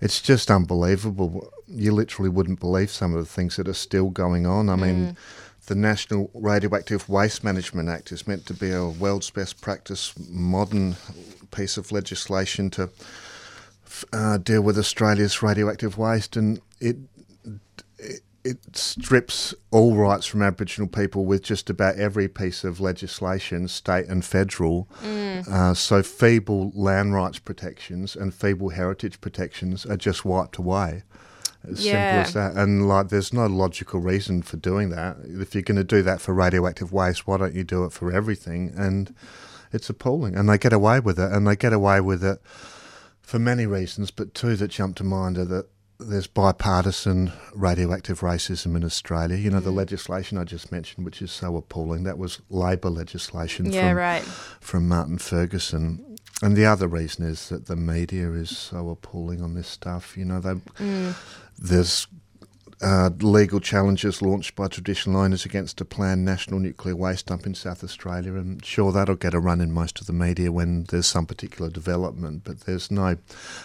it's 0.00 0.20
just 0.20 0.50
unbelievable. 0.50 1.48
You 1.68 1.92
literally 1.92 2.30
wouldn't 2.30 2.58
believe 2.58 2.90
some 2.90 3.14
of 3.14 3.20
the 3.20 3.30
things 3.30 3.54
that 3.56 3.68
are 3.68 3.74
still 3.74 4.08
going 4.10 4.46
on. 4.46 4.68
I 4.68 4.74
mean, 4.74 5.16
the 5.66 5.74
National 5.74 6.30
Radioactive 6.34 7.08
Waste 7.08 7.44
Management 7.44 7.88
Act 7.88 8.12
is 8.12 8.26
meant 8.26 8.46
to 8.46 8.54
be 8.54 8.70
a 8.70 8.86
world's 8.86 9.30
best 9.30 9.60
practice, 9.60 10.14
modern 10.28 10.96
piece 11.50 11.76
of 11.76 11.92
legislation 11.92 12.70
to 12.70 12.90
uh, 14.12 14.38
deal 14.38 14.62
with 14.62 14.78
Australia's 14.78 15.42
radioactive 15.42 15.98
waste, 15.98 16.36
and 16.36 16.60
it, 16.80 16.96
it 17.98 18.20
it 18.42 18.74
strips 18.74 19.54
all 19.70 19.94
rights 19.96 20.24
from 20.26 20.42
Aboriginal 20.42 20.88
people 20.88 21.26
with 21.26 21.42
just 21.42 21.68
about 21.68 21.96
every 21.96 22.26
piece 22.26 22.64
of 22.64 22.80
legislation, 22.80 23.68
state 23.68 24.06
and 24.06 24.24
federal. 24.24 24.88
Uh, 25.46 25.74
so 25.74 26.02
feeble 26.02 26.72
land 26.74 27.12
rights 27.14 27.38
protections 27.38 28.16
and 28.16 28.32
feeble 28.32 28.70
heritage 28.70 29.20
protections 29.20 29.84
are 29.84 29.96
just 29.96 30.24
wiped 30.24 30.56
away. 30.56 31.02
As 31.68 31.84
Yeah. 31.84 32.24
simple 32.24 32.40
as 32.40 32.54
that. 32.54 32.62
And 32.62 32.88
like, 32.88 33.08
there's 33.08 33.32
no 33.32 33.46
logical 33.46 34.00
reason 34.00 34.42
for 34.42 34.56
doing 34.56 34.90
that. 34.90 35.18
If 35.24 35.54
you're 35.54 35.62
going 35.62 35.76
to 35.76 35.84
do 35.84 36.02
that 36.02 36.20
for 36.20 36.32
radioactive 36.32 36.92
waste, 36.92 37.26
why 37.26 37.36
don't 37.36 37.54
you 37.54 37.64
do 37.64 37.84
it 37.84 37.92
for 37.92 38.12
everything? 38.12 38.72
And 38.76 39.14
it's 39.72 39.90
appalling. 39.90 40.36
And 40.36 40.48
they 40.48 40.58
get 40.58 40.72
away 40.72 41.00
with 41.00 41.18
it. 41.18 41.32
And 41.32 41.46
they 41.46 41.56
get 41.56 41.72
away 41.72 42.00
with 42.00 42.24
it 42.24 42.40
for 43.20 43.38
many 43.38 43.66
reasons, 43.66 44.10
but 44.10 44.34
two 44.34 44.56
that 44.56 44.68
jump 44.68 44.96
to 44.96 45.04
mind 45.04 45.38
are 45.38 45.44
that 45.44 45.66
there's 46.00 46.26
bipartisan 46.26 47.32
radioactive 47.54 48.20
racism 48.20 48.74
in 48.74 48.82
Australia. 48.82 49.36
You 49.36 49.50
know, 49.50 49.60
the 49.60 49.70
mm. 49.70 49.76
legislation 49.76 50.38
I 50.38 50.44
just 50.44 50.72
mentioned, 50.72 51.04
which 51.04 51.20
is 51.20 51.30
so 51.30 51.56
appalling, 51.56 52.04
that 52.04 52.18
was 52.18 52.40
Labor 52.48 52.90
legislation 52.90 53.70
Yeah, 53.70 53.90
from, 53.90 53.98
right. 53.98 54.22
from 54.22 54.88
Martin 54.88 55.18
Ferguson. 55.18 56.09
And 56.42 56.56
the 56.56 56.66
other 56.66 56.88
reason 56.88 57.24
is 57.26 57.48
that 57.50 57.66
the 57.66 57.76
media 57.76 58.32
is 58.32 58.56
so 58.56 58.88
appalling 58.88 59.42
on 59.42 59.54
this 59.54 59.68
stuff. 59.68 60.16
You 60.16 60.24
know, 60.24 60.40
they, 60.40 60.54
there's 61.58 62.06
uh, 62.82 63.10
legal 63.20 63.60
challenges 63.60 64.22
launched 64.22 64.54
by 64.54 64.66
traditional 64.66 65.20
owners 65.20 65.44
against 65.44 65.80
a 65.80 65.84
planned 65.84 66.24
national 66.24 66.58
nuclear 66.58 66.96
waste 66.96 67.26
dump 67.26 67.44
in 67.44 67.54
South 67.54 67.84
Australia, 67.84 68.34
and 68.34 68.64
sure, 68.64 68.90
that'll 68.90 69.16
get 69.16 69.34
a 69.34 69.40
run 69.40 69.60
in 69.60 69.70
most 69.70 70.00
of 70.00 70.06
the 70.06 70.12
media 70.14 70.50
when 70.50 70.84
there's 70.84 71.06
some 71.06 71.26
particular 71.26 71.70
development, 71.70 72.42
but 72.44 72.60
there's 72.60 72.90
no 72.90 73.16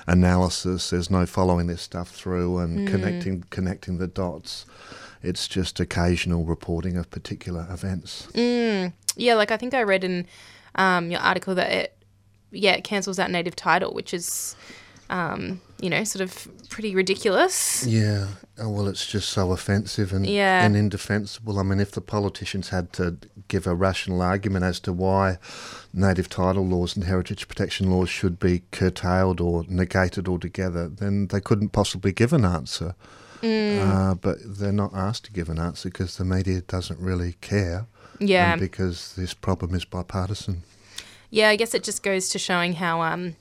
analysis, 0.06 0.90
there's 0.90 1.10
no 1.10 1.26
following 1.26 1.68
this 1.68 1.82
stuff 1.82 2.10
through 2.10 2.58
and 2.60 2.88
connecting 2.90 3.46
connecting 3.50 3.98
the 4.00 4.08
dots. 4.08 4.66
It's 5.24 5.48
just 5.48 5.80
occasional 5.80 6.44
reporting 6.44 6.98
of 6.98 7.10
particular 7.10 7.66
events. 7.72 8.28
Mm. 8.34 8.94
Yeah, 9.16 9.36
like 9.36 9.50
I 9.50 9.58
think 9.58 9.74
I 9.74 9.84
read 9.84 10.04
in 10.04 10.28
um, 10.76 11.10
your 11.10 11.22
article 11.22 11.56
that 11.56 11.72
it, 11.72 11.95
yeah, 12.52 12.74
it 12.74 12.84
cancels 12.84 13.20
out 13.20 13.32
native 13.32 13.56
title, 13.56 13.94
which 13.94 14.14
is, 14.14 14.56
um, 15.10 15.62
you 15.82 15.90
know, 15.90 16.04
sort 16.04 16.22
of 16.22 16.48
pretty 16.70 16.96
ridiculous. 16.96 17.86
Yeah. 17.86 18.28
Oh, 18.58 18.70
well, 18.70 18.88
it's 18.88 19.06
just 19.06 19.30
so 19.30 19.52
offensive 19.52 20.14
and, 20.14 20.26
Yeah. 20.26 20.64
and 20.66 20.76
indefensible. 20.78 21.60
I 21.60 21.64
mean, 21.64 21.80
if 21.82 21.92
the 21.92 22.02
politicians 22.02 22.70
had 22.70 22.94
to 22.94 23.18
give 23.50 23.68
a 23.68 23.76
rational 23.76 24.22
argument 24.22 24.64
as 24.64 24.80
to 24.82 24.94
why 24.94 25.38
native 25.94 26.30
title 26.30 26.66
laws 26.66 26.96
and 26.96 27.04
heritage 27.06 27.48
protection 27.48 27.92
laws 27.92 28.10
should 28.10 28.40
be 28.40 28.64
curtailed 28.72 29.42
or 29.42 29.66
negated 29.68 30.28
altogether, 30.28 30.88
then 30.88 31.28
they 31.28 31.42
couldn't 31.42 31.70
possibly 31.70 32.12
give 32.14 32.32
an 32.34 32.46
answer. 32.46 32.96
Uh, 33.44 34.16
but 34.16 34.38
they're 34.44 34.72
not 34.72 34.92
asked 34.96 35.26
to 35.26 35.32
give 35.32 35.50
an 35.50 35.60
answer 35.60 35.90
because 35.90 36.18
the 36.18 36.26
media 36.26 36.62
doesn't 36.62 37.00
really 37.00 37.34
care. 37.42 37.86
Yeah. 38.20 38.54
And 38.54 38.62
because 38.62 39.14
this 39.16 39.34
problem 39.36 39.76
is 39.76 39.86
bipartisan. 39.86 40.64
Yeah, 41.36 41.50
I 41.50 41.58
guess 41.58 41.74
it 41.74 41.84
just 41.84 42.02
goes 42.02 42.30
to 42.30 42.40
showing 42.40 42.76
how, 42.76 43.02
um, 43.02 43.36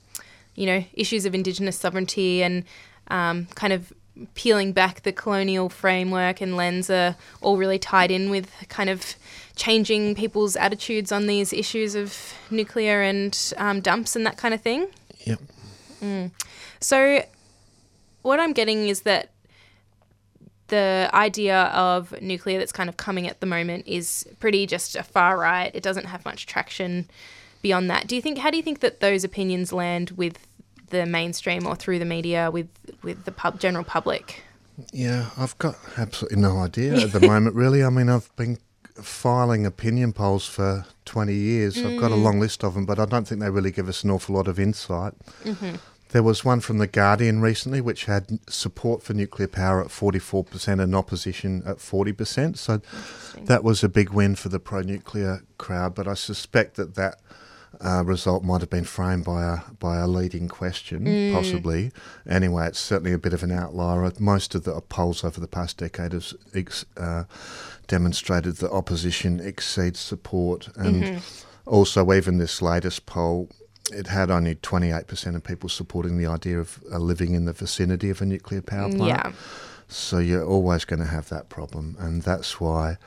you 0.53 0.65
know, 0.65 0.83
issues 0.95 1.25
of 1.25 1.33
Indigenous 1.33 1.79
sovereignty 1.79 2.43
and 2.43 2.65
um, 3.07 3.45
kind 3.55 3.71
of 3.71 3.93
peeling 4.33 4.73
back 4.73 5.03
the 5.03 5.13
colonial 5.13 5.69
framework 5.69 6.41
and 6.41 6.57
lens 6.57 6.89
are 6.89 7.15
all 7.39 7.55
really 7.55 7.79
tied 7.79 8.11
in 8.11 8.29
with 8.29 8.51
kind 8.67 8.89
of 8.89 9.15
changing 9.55 10.13
people's 10.13 10.57
attitudes 10.57 11.13
on 11.13 11.27
these 11.27 11.53
issues 11.53 11.95
of 11.95 12.33
nuclear 12.51 13.01
and 13.01 13.53
um, 13.55 13.79
dumps 13.79 14.13
and 14.13 14.25
that 14.25 14.35
kind 14.35 14.53
of 14.53 14.59
thing. 14.59 14.87
Yep. 15.23 15.39
So, 16.81 17.23
what 18.23 18.41
I'm 18.41 18.51
getting 18.51 18.89
is 18.89 19.03
that 19.03 19.29
the 20.67 21.09
idea 21.13 21.63
of 21.67 22.13
nuclear 22.21 22.59
that's 22.59 22.73
kind 22.73 22.89
of 22.89 22.97
coming 22.97 23.25
at 23.25 23.39
the 23.39 23.45
moment 23.45 23.87
is 23.87 24.27
pretty 24.41 24.67
just 24.67 24.97
a 24.97 25.03
far 25.03 25.37
right. 25.37 25.71
It 25.73 25.81
doesn't 25.81 26.07
have 26.07 26.25
much 26.25 26.45
traction 26.45 27.07
beyond 27.65 27.89
that. 27.89 28.05
Do 28.05 28.15
you 28.15 28.21
think? 28.21 28.37
How 28.37 28.51
do 28.51 28.57
you 28.57 28.63
think 28.63 28.81
that 28.81 28.99
those 28.99 29.23
opinions 29.23 29.73
land 29.73 30.11
with 30.11 30.37
the 30.91 31.03
mainstream 31.07 31.65
or 31.65 31.75
through 31.75 31.97
the 31.97 32.05
media 32.05 32.51
with 32.51 32.69
with 33.01 33.25
the 33.25 33.31
pub, 33.31 33.59
general 33.59 33.83
public? 33.83 34.43
Yeah, 34.93 35.29
I've 35.35 35.57
got 35.57 35.75
absolutely 35.97 36.39
no 36.39 36.59
idea 36.59 36.93
at 36.97 37.11
the 37.11 37.19
moment, 37.33 37.55
really. 37.55 37.83
I 37.83 37.89
mean, 37.89 38.07
I've 38.07 38.29
been 38.35 38.59
filing 39.01 39.65
opinion 39.65 40.13
polls 40.13 40.45
for 40.45 40.85
20 41.05 41.33
years. 41.33 41.77
I've 41.77 41.99
got 41.99 42.11
a 42.11 42.15
mm. 42.15 42.23
long 42.23 42.39
list 42.39 42.63
of 42.63 42.75
them, 42.75 42.85
but 42.85 42.99
I 42.99 43.05
don't 43.05 43.27
think 43.27 43.41
they 43.41 43.49
really 43.49 43.71
give 43.71 43.89
us 43.89 44.03
an 44.03 44.11
awful 44.11 44.35
lot 44.35 44.47
of 44.47 44.59
insight. 44.59 45.13
Mm-hmm. 45.43 45.75
There 46.09 46.23
was 46.23 46.45
one 46.45 46.59
from 46.59 46.77
The 46.77 46.87
Guardian 46.87 47.41
recently 47.41 47.81
which 47.81 48.05
had 48.05 48.39
support 48.47 49.01
for 49.01 49.13
nuclear 49.13 49.47
power 49.47 49.81
at 49.81 49.87
44% 49.87 50.81
and 50.81 50.95
opposition 50.95 51.63
at 51.65 51.77
40%. 51.77 52.57
So 52.57 52.81
that 53.41 53.63
was 53.63 53.83
a 53.83 53.89
big 53.89 54.11
win 54.11 54.35
for 54.35 54.49
the 54.49 54.59
pro 54.59 54.81
nuclear 54.81 55.41
crowd, 55.57 55.95
but 55.95 56.07
I 56.07 56.13
suspect 56.13 56.75
that 56.75 56.95
that 56.95 57.19
uh, 57.81 58.03
result 58.05 58.43
might 58.43 58.61
have 58.61 58.69
been 58.69 58.83
framed 58.83 59.25
by 59.25 59.43
a 59.43 59.57
by 59.79 59.97
a 59.97 60.07
leading 60.07 60.47
question, 60.47 61.33
possibly. 61.33 61.91
Anyway, 62.27 62.67
it's 62.67 62.79
certainly 62.79 63.13
a 63.13 63.17
bit 63.17 63.33
of 63.33 63.43
an 63.43 63.51
outlier. 63.51 64.11
Most 64.19 64.55
of 64.55 64.63
the 64.63 64.79
polls 64.81 65.23
over 65.23 65.39
the 65.39 65.47
past 65.47 65.77
decade 65.77 66.13
have 66.13 66.33
ex, 66.53 66.85
uh, 66.97 67.23
demonstrated 67.87 68.57
that 68.57 68.71
opposition 68.71 69.39
exceeds 69.39 69.99
support, 69.99 70.69
and 70.75 71.21
also 71.65 72.11
even 72.13 72.37
this 72.37 72.61
latest 72.61 73.05
poll. 73.05 73.49
It 73.91 74.07
had 74.07 74.31
only 74.31 74.55
28% 74.55 75.35
of 75.35 75.43
people 75.43 75.69
supporting 75.69 76.17
the 76.17 76.25
idea 76.25 76.59
of 76.59 76.83
uh, 76.91 76.97
living 76.97 77.35
in 77.35 77.45
the 77.45 77.53
vicinity 77.53 78.09
of 78.09 78.19
a 78.19 78.25
nuclear 78.25 78.63
power 78.63 78.89
plant. 78.89 79.07
Yeah. 79.07 79.31
So 79.87 80.17
you're 80.17 80.43
always 80.43 80.85
going 80.85 81.01
to 81.01 81.05
have 81.05 81.29
that 81.29 81.49
problem, 81.49 81.95
and 81.99 82.23
that's 82.23 82.59
why 82.59 82.97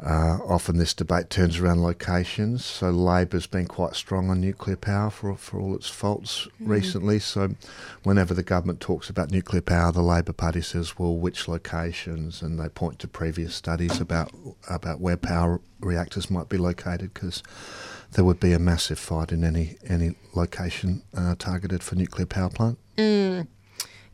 uh, 0.00 0.38
often 0.46 0.78
this 0.78 0.94
debate 0.94 1.28
turns 1.28 1.58
around 1.58 1.82
locations. 1.82 2.64
So 2.64 2.90
Labor's 2.90 3.46
been 3.46 3.66
quite 3.66 3.94
strong 3.94 4.30
on 4.30 4.40
nuclear 4.40 4.76
power 4.76 5.10
for 5.10 5.36
for 5.36 5.60
all 5.60 5.74
its 5.74 5.88
faults 5.88 6.48
recently. 6.60 7.18
So 7.18 7.54
whenever 8.02 8.32
the 8.32 8.42
government 8.42 8.80
talks 8.80 9.10
about 9.10 9.30
nuclear 9.30 9.60
power, 9.60 9.92
the 9.92 10.02
Labor 10.02 10.32
Party 10.32 10.62
says, 10.62 10.98
"Well, 10.98 11.16
which 11.16 11.46
locations?" 11.46 12.40
And 12.40 12.58
they 12.58 12.68
point 12.68 12.98
to 13.00 13.08
previous 13.08 13.54
studies 13.54 14.00
about 14.00 14.32
about 14.68 15.00
where 15.00 15.16
power 15.18 15.60
reactors 15.80 16.30
might 16.30 16.48
be 16.48 16.56
located 16.56 17.12
because 17.12 17.42
there 18.12 18.24
would 18.24 18.40
be 18.40 18.52
a 18.52 18.58
massive 18.58 18.98
fight 18.98 19.30
in 19.30 19.44
any 19.44 19.76
any 19.86 20.14
location 20.34 21.02
uh, 21.14 21.34
targeted 21.38 21.82
for 21.82 21.96
nuclear 21.96 22.26
power 22.26 22.50
plant. 22.50 22.78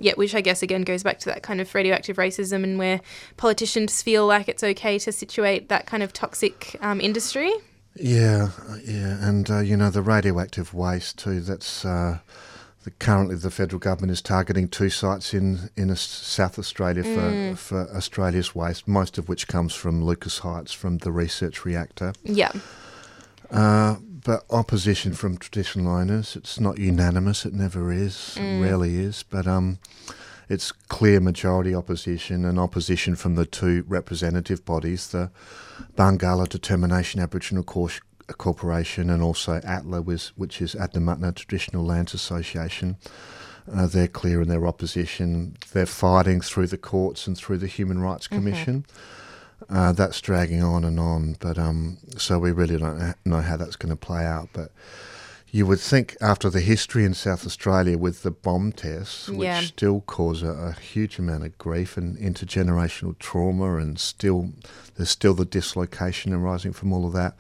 Yeah, 0.01 0.13
which 0.15 0.35
I 0.35 0.41
guess 0.41 0.63
again 0.63 0.83
goes 0.83 1.03
back 1.03 1.19
to 1.21 1.27
that 1.27 1.43
kind 1.43 1.61
of 1.61 1.75
radioactive 1.75 2.17
racism 2.17 2.63
and 2.63 2.79
where 2.79 3.01
politicians 3.37 4.01
feel 4.01 4.27
like 4.27 4.49
it's 4.49 4.63
okay 4.63 4.99
to 5.01 5.11
situate 5.11 5.69
that 5.69 5.87
kind 5.87 6.03
of 6.03 6.13
toxic 6.13 6.77
um, 6.81 7.01
industry. 7.01 7.53
Yeah, 7.97 8.51
yeah, 8.85 9.29
and 9.29 9.51
uh, 9.51 9.59
you 9.59 9.77
know 9.77 9.91
the 9.91 10.03
radioactive 10.03 10.73
waste 10.73 11.19
too. 11.19 11.41
That's 11.41 11.85
uh, 11.85 12.19
the, 12.85 12.93
currently 12.93 13.35
the 13.35 13.51
federal 13.51 13.81
government 13.81 14.13
is 14.13 14.23
targeting 14.23 14.69
two 14.69 14.89
sites 14.89 15.35
in 15.35 15.71
in 15.77 15.95
South 15.97 16.59
Australia 16.59 17.03
for 17.03 17.57
for 17.57 17.91
Australia's 17.97 18.55
waste, 18.55 18.87
most 18.87 19.19
of 19.19 19.29
which 19.29 19.49
comes 19.49 19.75
from 19.75 20.05
Lucas 20.05 20.39
Heights 20.39 20.73
from 20.73 20.99
the 20.99 21.11
research 21.11 21.65
reactor. 21.65 22.13
Yeah. 22.23 22.53
Uh, 23.51 23.97
but 24.29 24.45
opposition 24.51 25.15
from 25.15 25.39
traditional 25.39 25.91
owners, 25.91 26.37
it's 26.37 26.61
not 26.61 26.77
unanimous. 26.77 27.47
It 27.47 27.55
never 27.55 27.91
is. 27.91 28.37
It 28.37 28.61
rarely 28.61 28.97
is. 28.97 29.23
But 29.23 29.47
um, 29.47 29.79
it's 30.51 30.71
clear 30.71 31.19
majority 31.19 31.75
opposition 31.75 32.45
and 32.45 32.61
opposition 32.61 33.17
from 33.17 33.37
the 33.37 33.47
two 33.47 33.87
representative 33.89 34.67
bodies, 34.67 35.09
the 35.13 35.31
Barngarla 35.97 36.47
Determination 36.47 37.23
Aboriginal 37.23 37.65
Cor- 37.65 37.89
Corporation 38.37 39.09
and 39.09 39.23
also 39.23 39.63
ATLA, 39.65 40.03
which, 40.03 40.61
is 40.61 40.75
Adnyamathanha 40.75 41.35
Traditional 41.35 41.83
Lands 41.83 42.13
Association. 42.13 42.99
Uh, 43.75 43.87
they're 43.87 44.09
clear 44.09 44.43
in 44.43 44.49
their 44.49 44.67
opposition. 44.67 45.57
They're 45.73 45.87
fighting 45.87 46.43
through 46.43 46.67
the 46.67 46.77
courts 46.77 47.27
and 47.27 47.35
through 47.35 47.59
the 47.59 47.67
Human 47.67 47.99
Rights 48.01 48.29
Commission. 48.29 48.85
Uh, 49.69 49.93
that's 49.93 50.21
dragging 50.21 50.63
on 50.63 50.85
and 50.85 50.99
on, 51.01 51.37
but 51.41 51.59
um, 51.59 51.99
so 52.17 52.39
we 52.39 52.53
really 52.53 52.79
don't 52.79 53.15
know 53.25 53.41
how 53.41 53.57
that's 53.57 53.77
going 53.77 53.91
to 53.91 53.97
play 53.97 54.25
out. 54.25 54.49
But 54.53 54.71
you 55.51 55.67
would 55.67 55.81
think 55.81 56.17
after 56.21 56.49
the 56.49 56.61
history 56.61 57.05
in 57.05 57.13
South 57.13 57.45
Australia 57.45 57.99
with 57.99 58.23
the 58.23 58.31
bomb 58.31 58.71
tests, 58.73 59.29
which 59.29 59.47
Yeah. 59.47 59.61
still 59.63 60.01
cause 60.03 60.43
a, 60.43 60.51
a 60.51 60.73
huge 60.73 61.19
amount 61.19 61.45
of 61.45 61.59
grief 61.59 61.97
and 61.97 62.17
intergenerational 62.19 63.19
trauma, 63.19 63.77
and 63.77 63.99
still 63.99 64.51
there's 64.97 65.11
still 65.11 65.35
the 65.35 65.45
dislocation 65.45 66.33
arising 66.33 66.73
from 66.73 66.93
all 66.93 67.05
of 67.07 67.13
that, 67.15 67.35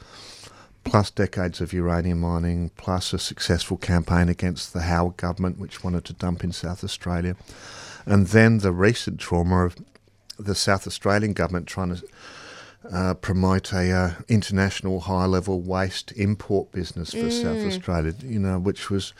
plus 0.84 1.10
decades 1.10 1.60
of 1.60 1.72
uranium 1.72 2.20
mining, 2.20 2.70
plus 2.76 3.12
a 3.12 3.18
successful 3.18 3.76
campaign 3.76 4.28
against 4.28 4.72
the 4.72 4.82
Howard 4.82 5.16
government, 5.16 5.58
which 5.58 5.84
wanted 5.84 6.04
to 6.06 6.12
dump 6.14 6.42
in 6.42 6.52
South 6.52 6.82
Australia, 6.82 7.36
and 8.06 8.28
then 8.28 8.58
the 8.58 8.72
recent 8.72 9.20
trauma 9.20 9.64
of 9.66 9.76
the 10.38 10.54
South 10.54 10.86
Australian 10.86 11.32
government 11.32 11.66
trying 11.66 11.96
to 11.96 12.02
uh, 12.92 13.14
promote 13.14 13.72
a 13.72 13.90
uh, 13.90 14.12
international 14.28 15.00
high 15.00 15.26
level 15.26 15.60
waste 15.60 16.12
import 16.12 16.70
business 16.72 17.12
for 17.12 17.30
South 17.30 17.64
Australia, 17.66 18.14
you 18.22 18.38
know, 18.38 18.58
which 18.58 18.88
was 18.88 19.12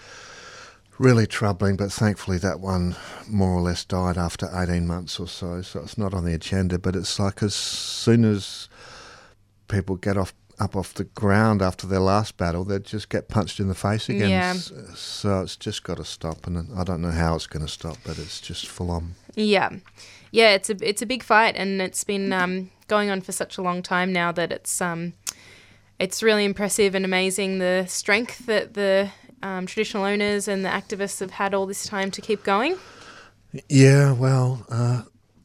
really 0.99 1.27
troubling. 1.27 1.77
But 1.77 1.93
thankfully, 1.93 2.39
that 2.39 2.61
one 2.61 2.97
more 3.29 3.51
or 3.51 3.61
less 3.61 3.85
died 3.85 4.17
after 4.17 4.49
18 4.53 4.87
months 4.87 5.19
or 5.19 5.27
so. 5.27 5.63
So 5.63 5.81
it's 5.81 5.99
not 5.99 6.15
on 6.15 6.25
the 6.25 6.35
agenda. 6.35 6.79
But 6.79 6.97
it's 6.97 7.19
like 7.19 7.43
as 7.43 7.55
soon 7.55 8.25
as 8.25 8.69
people 9.69 9.97
get 9.97 10.17
off 10.17 10.33
up 10.61 10.77
off 10.77 10.95
the 10.95 11.05
ground 11.05 11.63
after 11.63 11.87
their 11.87 12.01
last 12.01 12.37
battle, 12.37 12.65
they'd 12.65 12.85
just 12.85 13.09
get 13.09 13.29
punched 13.29 13.61
in 13.61 13.69
the 13.69 13.75
face 13.75 14.09
again. 14.09 14.31
Yeah. 14.31 14.53
So 14.53 15.41
it's 15.41 15.57
just 15.57 15.85
got 15.85 15.99
to 15.99 16.05
stop, 16.05 16.47
and 16.47 16.69
I 16.77 16.85
don't 16.85 17.01
know 17.01 17.11
how 17.11 17.35
it's 17.35 17.47
going 17.47 17.65
to 17.65 17.73
stop, 17.73 17.97
but 18.05 18.19
it's 18.19 18.41
just 18.41 18.67
full 18.67 18.91
on. 18.91 19.15
Yeah, 19.35 19.71
yeah. 20.31 20.55
It's 20.55 20.71
a 20.71 20.77
it's 20.81 21.03
a 21.03 21.07
big 21.07 21.23
fight, 21.23 21.57
and 21.57 21.81
it's 21.81 22.05
been 22.05 22.33
um, 22.33 22.71
going 22.89 23.11
on 23.11 23.21
for 23.21 23.33
such 23.33 23.59
a 23.59 23.63
long 23.63 23.83
time 23.83 24.13
now 24.13 24.33
that 24.33 24.51
it's 24.53 24.81
um, 24.81 25.15
it's 25.99 26.23
really 26.23 26.45
impressive 26.45 26.95
and 26.95 27.05
amazing 27.05 27.59
the 27.59 27.85
strength 27.87 28.47
that 28.47 28.75
the 28.75 29.11
um, 29.43 29.67
traditional 29.67 30.05
owners 30.05 30.49
and 30.49 30.65
the 30.65 30.69
activists 30.69 31.21
have 31.21 31.31
had 31.31 31.55
all 31.55 31.67
this 31.67 31.87
time 31.87 32.11
to 32.11 32.21
keep 32.21 32.43
going. 32.43 32.77
Yeah, 33.69 34.13
well, 34.13 34.67
uh, 34.69 35.03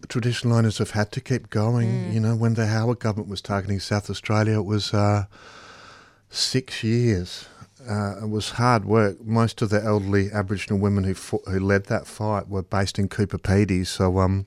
traditional 0.07 0.55
owners 0.55 0.77
have 0.77 0.91
had 0.91 1.11
to 1.13 1.21
keep 1.21 1.49
going. 1.49 2.11
You 2.13 2.19
know, 2.19 2.35
when 2.35 2.53
the 2.55 2.67
Howard 2.67 2.99
government 2.99 3.29
was 3.29 3.41
targeting 3.41 3.79
South 3.79 4.09
Australia, 4.09 4.59
it 4.59 4.65
was 4.65 4.93
uh, 4.93 5.25
six 6.29 6.83
years. 6.83 7.45
Uh, 7.87 8.23
it 8.23 8.29
was 8.29 8.51
hard 8.51 8.85
work. 8.85 9.21
Most 9.25 9.61
of 9.61 9.69
the 9.69 9.83
elderly 9.83 10.31
Aboriginal 10.31 10.79
women 10.79 11.03
who 11.03 11.13
fought, 11.13 11.43
who 11.47 11.59
led 11.59 11.85
that 11.85 12.07
fight 12.07 12.47
were 12.47 12.63
based 12.63 12.97
in 12.97 13.09
Coober 13.09 13.39
Pedy. 13.39 13.85
So, 13.85 14.19
um, 14.19 14.45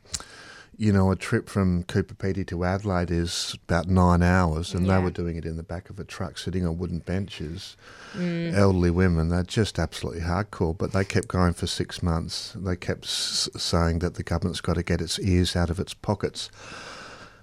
you 0.79 0.93
know, 0.93 1.11
a 1.11 1.17
trip 1.17 1.49
from 1.49 1.85
Coober 1.85 2.15
Pedy 2.17 2.47
to 2.49 2.65
Adelaide 2.65 3.11
is 3.11 3.57
about 3.67 3.89
nine 3.89 4.23
hours, 4.23 4.75
and 4.75 4.87
Yeah. 4.87 4.99
they 4.99 5.05
were 5.05 5.11
doing 5.11 5.37
it 5.37 5.47
in 5.47 5.57
the 5.57 5.63
back 5.63 5.89
of 5.89 5.99
a 5.99 6.05
truck, 6.05 6.37
sitting 6.39 6.67
on 6.67 6.77
wooden 6.79 6.99
benches. 6.99 7.77
Elderly 8.19 8.91
women, 8.91 9.29
they're 9.29 9.43
just 9.43 9.79
absolutely 9.79 10.23
hardcore, 10.23 10.77
but 10.77 10.93
they 10.93 11.05
kept 11.05 11.29
going 11.29 11.53
for 11.55 11.67
six 11.67 12.03
months. 12.03 12.53
They 12.57 12.77
kept 12.77 13.05
s- 13.05 13.49
saying 13.57 13.99
that 14.01 14.15
the 14.15 14.23
government's 14.23 14.61
got 14.61 14.75
to 14.75 14.83
get 14.83 15.01
its 15.01 15.19
ears 15.19 15.55
out 15.57 15.71
of 15.71 15.79
its 15.81 15.95
pockets. 15.95 16.51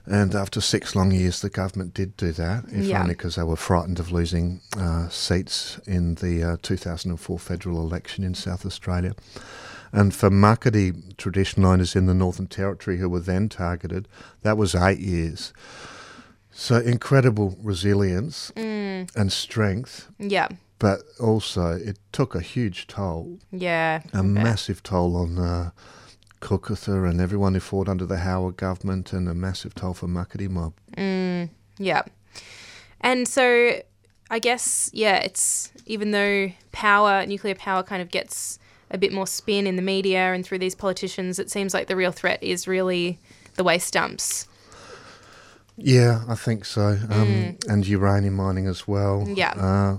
And 0.05 0.35
after 0.35 0.59
six 0.59 0.95
long 0.95 1.11
years, 1.11 1.39
the 1.41 1.49
government 1.49 1.93
did 1.93 2.17
do 2.17 2.31
that, 2.33 2.65
if 2.69 2.85
Yeah. 2.85 3.01
only 3.01 3.13
because 3.13 3.35
they 3.35 3.43
were 3.43 3.55
frightened 3.55 3.99
of 3.99 4.11
losing 4.11 4.59
uh, 4.77 5.07
seats 5.09 5.79
in 5.87 6.15
the 6.15 6.43
uh, 6.43 6.57
2004 6.61 7.39
federal 7.39 7.79
election 7.81 8.23
in 8.23 8.33
South 8.33 8.65
Australia. 8.65 9.13
And 9.95 10.13
for 10.13 10.29
Muckaty 10.31 11.15
traditional 11.17 11.69
owners 11.71 11.95
in 11.95 12.07
the 12.07 12.15
Northern 12.15 12.47
Territory 12.47 12.97
who 12.97 13.07
were 13.07 13.19
then 13.19 13.47
targeted, 13.47 14.07
that 14.41 14.57
was 14.57 14.73
eight 14.73 14.99
years. 14.99 15.53
So 16.51 16.77
incredible 16.77 17.55
resilience 17.61 18.51
and 18.55 19.31
strength, 19.31 20.07
Yeah, 20.19 20.49
but 20.79 21.01
also 21.19 21.71
it 21.75 21.97
took 22.11 22.35
a 22.35 22.41
huge 22.41 22.87
toll, 22.87 23.39
yeah, 23.51 24.01
a 24.13 24.23
massive 24.23 24.81
toll 24.83 25.15
on 25.15 25.37
uh, 25.39 25.69
and 26.41 27.21
everyone 27.21 27.53
who 27.53 27.59
fought 27.59 27.87
under 27.87 28.05
the 28.05 28.17
Howard 28.17 28.57
government, 28.57 29.13
and 29.13 29.29
a 29.29 29.33
massive 29.33 29.73
toll 29.73 29.93
for 29.93 30.07
Muckaty 30.07 30.49
mob. 30.49 30.73
yeah. 31.77 32.01
And 33.01 33.27
so, 33.27 33.81
I 34.29 34.39
guess 34.39 34.89
yeah, 34.93 35.17
it's 35.17 35.71
even 35.85 36.11
though 36.11 36.51
power, 36.71 37.25
nuclear 37.25 37.55
power, 37.55 37.81
kind 37.83 38.01
of 38.01 38.09
gets 38.11 38.59
a 38.93 38.97
bit 38.97 39.11
more 39.11 39.27
spin 39.27 39.67
in 39.67 39.75
the 39.75 39.81
media 39.81 40.33
and 40.33 40.45
through 40.45 40.59
these 40.59 40.75
politicians, 40.75 41.39
it 41.39 41.49
seems 41.51 41.73
like 41.73 41.87
the 41.87 41.95
real 41.95 42.11
threat 42.11 42.41
is 42.43 42.67
really 42.67 43.19
the 43.55 43.63
waste 43.63 43.93
dumps. 43.93 44.47
Yeah, 45.77 46.21
I 46.29 46.35
think 46.35 46.65
so. 46.65 46.99
Um, 47.09 47.57
And 47.67 47.87
uranium 47.87 48.35
mining 48.35 48.67
as 48.67 48.87
well. 48.87 49.27
Yeah. 49.27 49.53
Uh, 49.57 49.97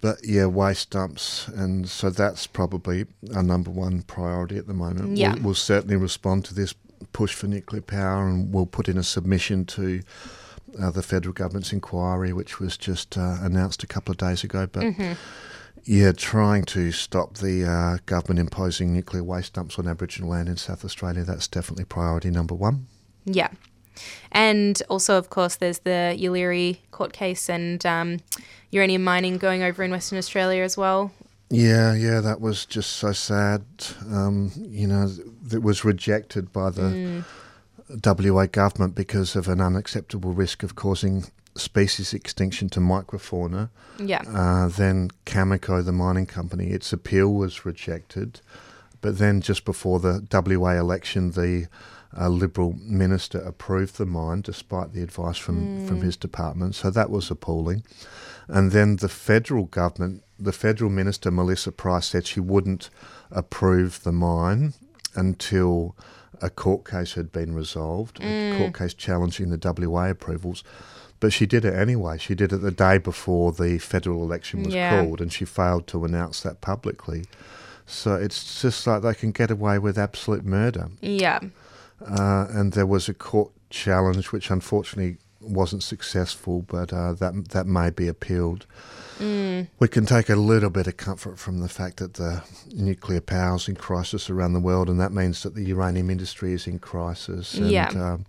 But 0.00 0.18
yeah, 0.24 0.46
waste 0.46 0.90
dumps, 0.90 1.48
and 1.48 1.88
so 1.88 2.08
that's 2.08 2.46
probably 2.46 3.06
our 3.34 3.42
number 3.42 3.68
one 3.72 4.02
priority 4.02 4.56
at 4.56 4.68
the 4.68 4.74
moment. 4.74 5.16
Yeah. 5.16 5.34
We'll, 5.34 5.42
we'll 5.42 5.54
certainly 5.54 5.96
respond 5.96 6.44
to 6.44 6.54
this 6.54 6.72
push 7.12 7.34
for 7.34 7.48
nuclear 7.48 7.82
power, 7.82 8.28
and 8.28 8.52
we'll 8.54 8.66
put 8.66 8.88
in 8.88 8.96
a 8.96 9.02
submission 9.02 9.64
to 9.64 10.00
uh, 10.80 10.92
the 10.92 11.02
federal 11.02 11.32
government's 11.32 11.72
inquiry, 11.72 12.32
which 12.32 12.60
was 12.60 12.76
just 12.76 13.18
uh, 13.18 13.38
announced 13.42 13.82
a 13.82 13.88
couple 13.88 14.12
of 14.12 14.18
days 14.18 14.44
ago. 14.44 14.68
But 14.70 14.82
Mm-hmm. 14.84 15.12
Yeah, 15.84 16.12
trying 16.12 16.64
to 16.66 16.92
stop 16.92 17.34
the 17.38 17.64
uh, 17.64 17.98
government 18.06 18.40
imposing 18.40 18.92
nuclear 18.92 19.24
waste 19.24 19.54
dumps 19.54 19.78
on 19.78 19.86
Aboriginal 19.88 20.30
land 20.30 20.48
in 20.48 20.56
South 20.56 20.84
Australia, 20.84 21.22
that's 21.24 21.48
definitely 21.48 21.84
priority 21.84 22.30
number 22.30 22.54
one. 22.54 22.86
Yeah. 23.24 23.48
And 24.30 24.80
also, 24.88 25.18
of 25.18 25.30
course, 25.30 25.56
there's 25.56 25.80
the 25.80 26.16
Yeelirrie 26.18 26.78
court 26.90 27.12
case 27.12 27.48
and 27.48 27.84
um, 27.84 28.18
uranium 28.70 29.02
mining 29.02 29.38
going 29.38 29.62
over 29.62 29.82
in 29.82 29.90
Western 29.90 30.18
Australia 30.18 30.62
as 30.62 30.76
well. 30.76 31.12
Yeah, 31.50 31.94
yeah, 31.94 32.20
that 32.20 32.40
was 32.40 32.66
just 32.66 32.90
so 32.96 33.12
sad. 33.12 33.64
Um, 34.10 34.52
you 34.56 34.86
know, 34.86 35.10
it 35.50 35.62
was 35.62 35.84
rejected 35.84 36.52
by 36.52 36.70
the 36.70 37.24
WA 38.04 38.46
government 38.46 38.94
because 38.94 39.34
of 39.34 39.48
an 39.48 39.60
unacceptable 39.60 40.32
risk 40.34 40.62
of 40.62 40.74
causing 40.74 41.24
species 41.58 42.14
extinction 42.14 42.68
to 42.70 42.80
microfauna. 42.80 43.70
Yeah. 43.98 44.22
Uh, 44.26 44.68
then 44.68 45.10
Cameco, 45.26 45.84
the 45.84 45.92
mining 45.92 46.26
company, 46.26 46.68
its 46.68 46.92
appeal 46.92 47.32
was 47.32 47.64
rejected. 47.64 48.40
But 49.00 49.18
then 49.18 49.40
just 49.40 49.64
before 49.64 50.00
the 50.00 50.26
WA 50.32 50.72
election, 50.72 51.32
the 51.32 51.68
uh, 52.18 52.28
Liberal 52.28 52.74
minister 52.80 53.38
approved 53.38 53.96
the 53.96 54.06
mine 54.06 54.40
despite 54.40 54.92
the 54.92 55.02
advice 55.02 55.36
from, 55.36 55.86
from 55.86 56.00
his 56.00 56.16
department. 56.16 56.74
So 56.74 56.90
that 56.90 57.10
was 57.10 57.30
appalling. 57.30 57.84
And 58.48 58.72
then 58.72 58.96
the 58.96 59.08
federal 59.08 59.64
government, 59.64 60.24
the 60.38 60.52
federal 60.52 60.90
minister, 60.90 61.30
Melissa 61.30 61.70
Price, 61.70 62.06
said 62.06 62.26
she 62.26 62.40
wouldn't 62.40 62.88
approve 63.30 64.02
the 64.02 64.12
mine 64.12 64.72
until 65.14 65.94
a 66.40 66.48
court 66.48 66.88
case 66.88 67.14
had 67.14 67.30
been 67.30 67.54
resolved, 67.54 68.22
a 68.22 68.56
court 68.56 68.74
case 68.74 68.94
challenging 68.94 69.50
the 69.50 69.88
WA 69.88 70.10
approvals. 70.10 70.64
But 71.20 71.32
she 71.32 71.46
did 71.46 71.64
it 71.64 71.74
anyway. 71.74 72.16
She 72.18 72.34
did 72.34 72.52
it 72.52 72.58
the 72.58 72.70
day 72.70 72.98
before 72.98 73.50
the 73.52 73.78
federal 73.78 74.22
election 74.22 74.62
was 74.62 74.74
Yeah. 74.74 74.90
called, 75.02 75.20
and 75.20 75.32
she 75.32 75.44
failed 75.44 75.86
to 75.88 76.04
announce 76.04 76.40
that 76.42 76.60
publicly. 76.60 77.24
So 77.86 78.14
it's 78.14 78.60
just 78.62 78.86
like 78.86 79.02
they 79.02 79.14
can 79.14 79.32
get 79.32 79.50
away 79.50 79.78
with 79.78 79.98
absolute 79.98 80.44
murder. 80.44 80.88
Yeah. 81.00 81.40
Uh, 82.06 82.46
and 82.50 82.72
there 82.72 82.86
was 82.86 83.08
a 83.08 83.14
court 83.14 83.50
challenge, 83.70 84.30
which 84.30 84.50
unfortunately 84.50 85.16
wasn't 85.40 85.82
successful, 85.82 86.62
but 86.68 86.92
uh, 86.92 87.14
that 87.14 87.48
that 87.50 87.66
may 87.66 87.90
be 87.90 88.06
appealed. 88.08 88.66
We 89.20 89.88
can 89.88 90.06
take 90.06 90.28
a 90.28 90.36
little 90.36 90.70
bit 90.70 90.86
of 90.86 90.96
comfort 90.96 91.40
from 91.40 91.58
the 91.58 91.68
fact 91.68 91.96
that 91.96 92.14
the 92.14 92.42
nuclear 92.72 93.20
power's 93.20 93.66
in 93.68 93.74
crisis 93.74 94.30
around 94.30 94.52
the 94.52 94.60
world, 94.60 94.88
and 94.88 95.00
that 95.00 95.12
means 95.12 95.42
that 95.42 95.56
the 95.56 95.64
uranium 95.64 96.08
industry 96.10 96.52
is 96.52 96.68
in 96.68 96.78
crisis. 96.78 97.54
And, 97.54 97.68
Yeah. 97.72 97.88
um, 97.88 98.26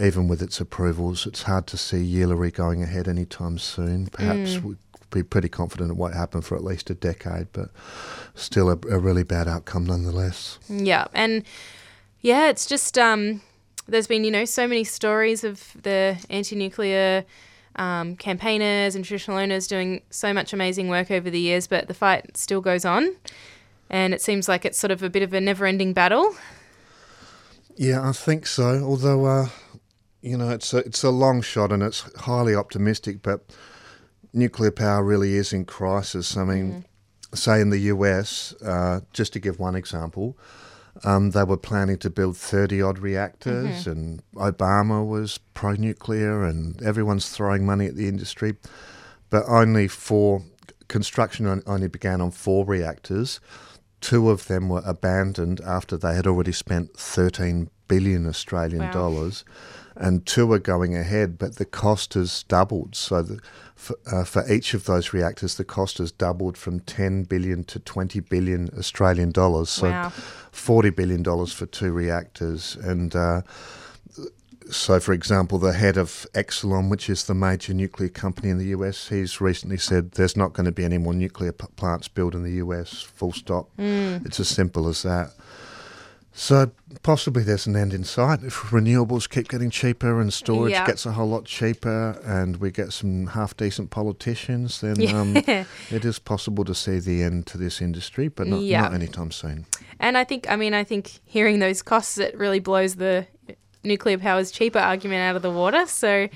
even 0.00 0.28
with 0.28 0.42
its 0.42 0.60
approvals, 0.60 1.26
it's 1.26 1.42
hard 1.42 1.66
to 1.68 1.76
see 1.76 1.98
Yeelirrie 1.98 2.52
going 2.52 2.82
ahead 2.82 3.08
anytime 3.08 3.58
soon. 3.58 4.06
Perhaps 4.08 4.58
we'd 4.58 4.78
be 5.10 5.22
pretty 5.22 5.48
confident 5.48 5.90
it 5.90 5.96
won't 5.96 6.14
happen 6.14 6.40
for 6.40 6.56
at 6.56 6.64
least 6.64 6.90
a 6.90 6.94
decade, 6.94 7.46
but 7.52 7.70
still 8.34 8.68
a, 8.68 8.78
a 8.90 8.98
really 8.98 9.22
bad 9.22 9.46
outcome 9.46 9.86
nonetheless. 9.86 10.58
Yeah, 10.68 11.06
and 11.14 11.44
yeah, 12.20 12.48
it's 12.48 12.66
just 12.66 12.98
um, 12.98 13.40
there's 13.86 14.08
been 14.08 14.24
you 14.24 14.30
know 14.30 14.44
so 14.44 14.66
many 14.66 14.84
stories 14.84 15.44
of 15.44 15.76
the 15.82 16.18
anti-nuclear 16.28 17.24
um, 17.76 18.16
campaigners 18.16 18.94
and 18.94 19.04
traditional 19.04 19.36
owners 19.36 19.66
doing 19.66 20.02
so 20.10 20.32
much 20.32 20.52
amazing 20.52 20.88
work 20.88 21.10
over 21.10 21.30
the 21.30 21.40
years, 21.40 21.66
but 21.66 21.86
the 21.86 21.94
fight 21.94 22.36
still 22.36 22.60
goes 22.60 22.84
on, 22.84 23.14
and 23.88 24.12
it 24.12 24.20
seems 24.20 24.48
like 24.48 24.64
it's 24.64 24.78
sort 24.78 24.90
of 24.90 25.02
a 25.02 25.10
bit 25.10 25.22
of 25.22 25.32
a 25.32 25.40
never-ending 25.40 25.92
battle. 25.92 26.34
Yeah, 27.76 28.08
I 28.08 28.12
think 28.12 28.46
so. 28.46 28.82
Although, 28.84 29.24
uh, 29.26 29.48
you 30.24 30.38
know, 30.38 30.48
it's 30.48 30.72
a, 30.72 30.78
it's 30.78 31.02
a 31.04 31.10
long 31.10 31.42
shot 31.42 31.70
and 31.70 31.82
it's 31.82 32.00
highly 32.20 32.54
optimistic, 32.54 33.22
but 33.22 33.44
nuclear 34.32 34.70
power 34.70 35.04
really 35.04 35.34
is 35.34 35.52
in 35.52 35.64
crisis. 35.66 36.34
I 36.36 36.44
mean, 36.44 36.84
say 37.34 37.60
in 37.60 37.68
the 37.68 37.78
US, 37.92 38.54
uh, 38.62 39.00
just 39.12 39.34
to 39.34 39.38
give 39.40 39.58
one 39.58 39.76
example, 39.76 40.38
um, 41.04 41.32
they 41.32 41.44
were 41.44 41.58
planning 41.58 41.98
to 41.98 42.08
build 42.08 42.36
30 42.38 42.80
odd 42.80 42.98
reactors, 43.00 43.86
and 43.86 44.22
Obama 44.34 45.06
was 45.06 45.38
pro 45.52 45.72
nuclear, 45.72 46.44
and 46.44 46.80
everyone's 46.82 47.28
throwing 47.28 47.66
money 47.66 47.86
at 47.86 47.96
the 47.96 48.08
industry. 48.08 48.54
But 49.28 49.44
only 49.46 49.88
four, 49.88 50.42
construction 50.88 51.62
only 51.66 51.88
began 51.88 52.20
on 52.22 52.30
four 52.30 52.64
reactors. 52.64 53.40
Two 54.00 54.30
of 54.30 54.46
them 54.46 54.68
were 54.68 54.82
abandoned 54.86 55.60
after 55.66 55.96
they 55.98 56.14
had 56.14 56.26
already 56.26 56.52
spent 56.52 56.96
13 56.96 57.68
billion 57.88 58.26
Australian 58.26 58.84
Wow. 58.84 58.92
dollars, 58.92 59.44
and 59.96 60.24
two 60.26 60.52
are 60.52 60.58
going 60.58 60.96
ahead, 60.96 61.38
but 61.38 61.56
the 61.56 61.64
cost 61.64 62.14
has 62.14 62.42
doubled. 62.44 62.94
So 62.96 63.22
the, 63.22 63.40
for, 63.76 63.96
uh, 64.10 64.24
for 64.24 64.50
each 64.50 64.74
of 64.74 64.84
those 64.86 65.12
reactors, 65.12 65.56
the 65.56 65.64
cost 65.64 65.98
has 65.98 66.10
doubled 66.12 66.56
from 66.58 66.80
10 66.80 67.24
billion 67.24 67.64
to 67.64 67.78
20 67.78 68.20
billion 68.20 68.70
Australian 68.78 69.30
dollars. 69.30 69.70
So 69.70 69.90
Wow. 69.90 70.12
40 70.52 70.90
billion 70.90 71.22
dollars 71.22 71.52
for 71.52 71.66
two 71.66 71.92
reactors, 71.92 72.76
and 72.76 73.14
uh, 73.14 73.42
so, 74.70 74.98
for 74.98 75.12
example, 75.12 75.58
the 75.58 75.74
head 75.74 75.98
of 75.98 76.26
Exelon, 76.32 76.88
which 76.88 77.10
is 77.10 77.24
the 77.26 77.34
major 77.34 77.74
nuclear 77.74 78.08
company 78.08 78.48
in 78.48 78.56
the 78.58 78.68
US, 78.68 79.08
he's 79.08 79.38
recently 79.40 79.76
said 79.76 80.12
there's 80.12 80.36
not 80.38 80.54
going 80.54 80.64
to 80.64 80.72
be 80.72 80.84
any 80.84 80.96
more 80.96 81.12
nuclear 81.12 81.52
p- 81.52 81.66
plants 81.76 82.08
built 82.08 82.34
in 82.34 82.42
the 82.44 82.52
US, 82.64 83.02
full 83.02 83.32
stop. 83.32 83.68
It's 84.24 84.40
as 84.40 84.48
simple 84.48 84.88
as 84.88 85.02
that. 85.02 85.32
So, 86.36 86.72
possibly 87.04 87.44
there's 87.44 87.66
an 87.68 87.76
end 87.76 87.94
in 87.94 88.02
sight. 88.02 88.42
If 88.42 88.54
renewables 88.70 89.30
keep 89.30 89.48
getting 89.48 89.70
cheaper 89.70 90.20
and 90.20 90.32
storage 90.32 90.72
Yeah. 90.72 90.84
gets 90.84 91.06
a 91.06 91.12
whole 91.12 91.28
lot 91.28 91.44
cheaper 91.44 92.20
and 92.24 92.56
we 92.56 92.72
get 92.72 92.92
some 92.92 93.28
half 93.28 93.56
decent 93.56 93.90
politicians, 93.90 94.80
then 94.80 94.96
Yeah. 95.00 95.20
um, 95.20 95.36
it 95.90 96.04
is 96.04 96.18
possible 96.18 96.64
to 96.64 96.74
see 96.74 96.98
the 96.98 97.22
end 97.22 97.46
to 97.46 97.58
this 97.58 97.80
industry, 97.80 98.26
but 98.26 98.48
not, 98.48 98.62
Yeah. 98.62 98.80
not 98.82 98.94
anytime 98.94 99.30
soon. 99.30 99.66
And 100.00 100.18
I 100.18 100.24
think, 100.24 100.50
I 100.50 100.56
mean, 100.56 100.74
I 100.74 100.82
think 100.82 101.20
hearing 101.24 101.60
those 101.60 101.82
costs, 101.82 102.18
it 102.18 102.36
really 102.36 102.58
blows 102.60 102.96
the 102.96 103.28
nuclear 103.84 104.18
power's 104.18 104.50
cheaper 104.50 104.80
argument 104.80 105.20
out 105.22 105.36
of 105.36 105.42
the 105.42 105.52
water. 105.52 105.86
So 105.86 106.28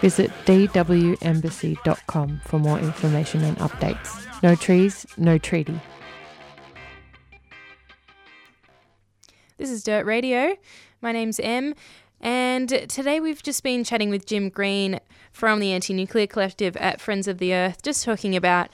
Visit 0.00 0.30
dwembassy.com 0.46 2.40
for 2.46 2.58
more 2.58 2.78
information 2.78 3.44
and 3.44 3.58
updates. 3.58 4.42
No 4.42 4.54
trees, 4.54 5.04
no 5.18 5.36
treaty. 5.36 5.78
This 9.56 9.70
is 9.70 9.84
Dirt 9.84 10.04
Radio. 10.04 10.56
My 11.04 11.12
name's 11.12 11.38
Em, 11.38 11.76
and 12.22 12.70
today 12.88 13.20
we've 13.20 13.42
just 13.42 13.62
been 13.62 13.84
chatting 13.84 14.08
with 14.08 14.24
Jim 14.24 14.48
Green 14.48 15.00
from 15.32 15.60
the 15.60 15.70
Anti 15.70 15.92
Nuclear 15.92 16.26
Collective 16.26 16.78
at 16.78 16.98
Friends 16.98 17.28
of 17.28 17.36
the 17.36 17.52
Earth, 17.52 17.82
just 17.82 18.06
talking 18.06 18.34
about 18.34 18.70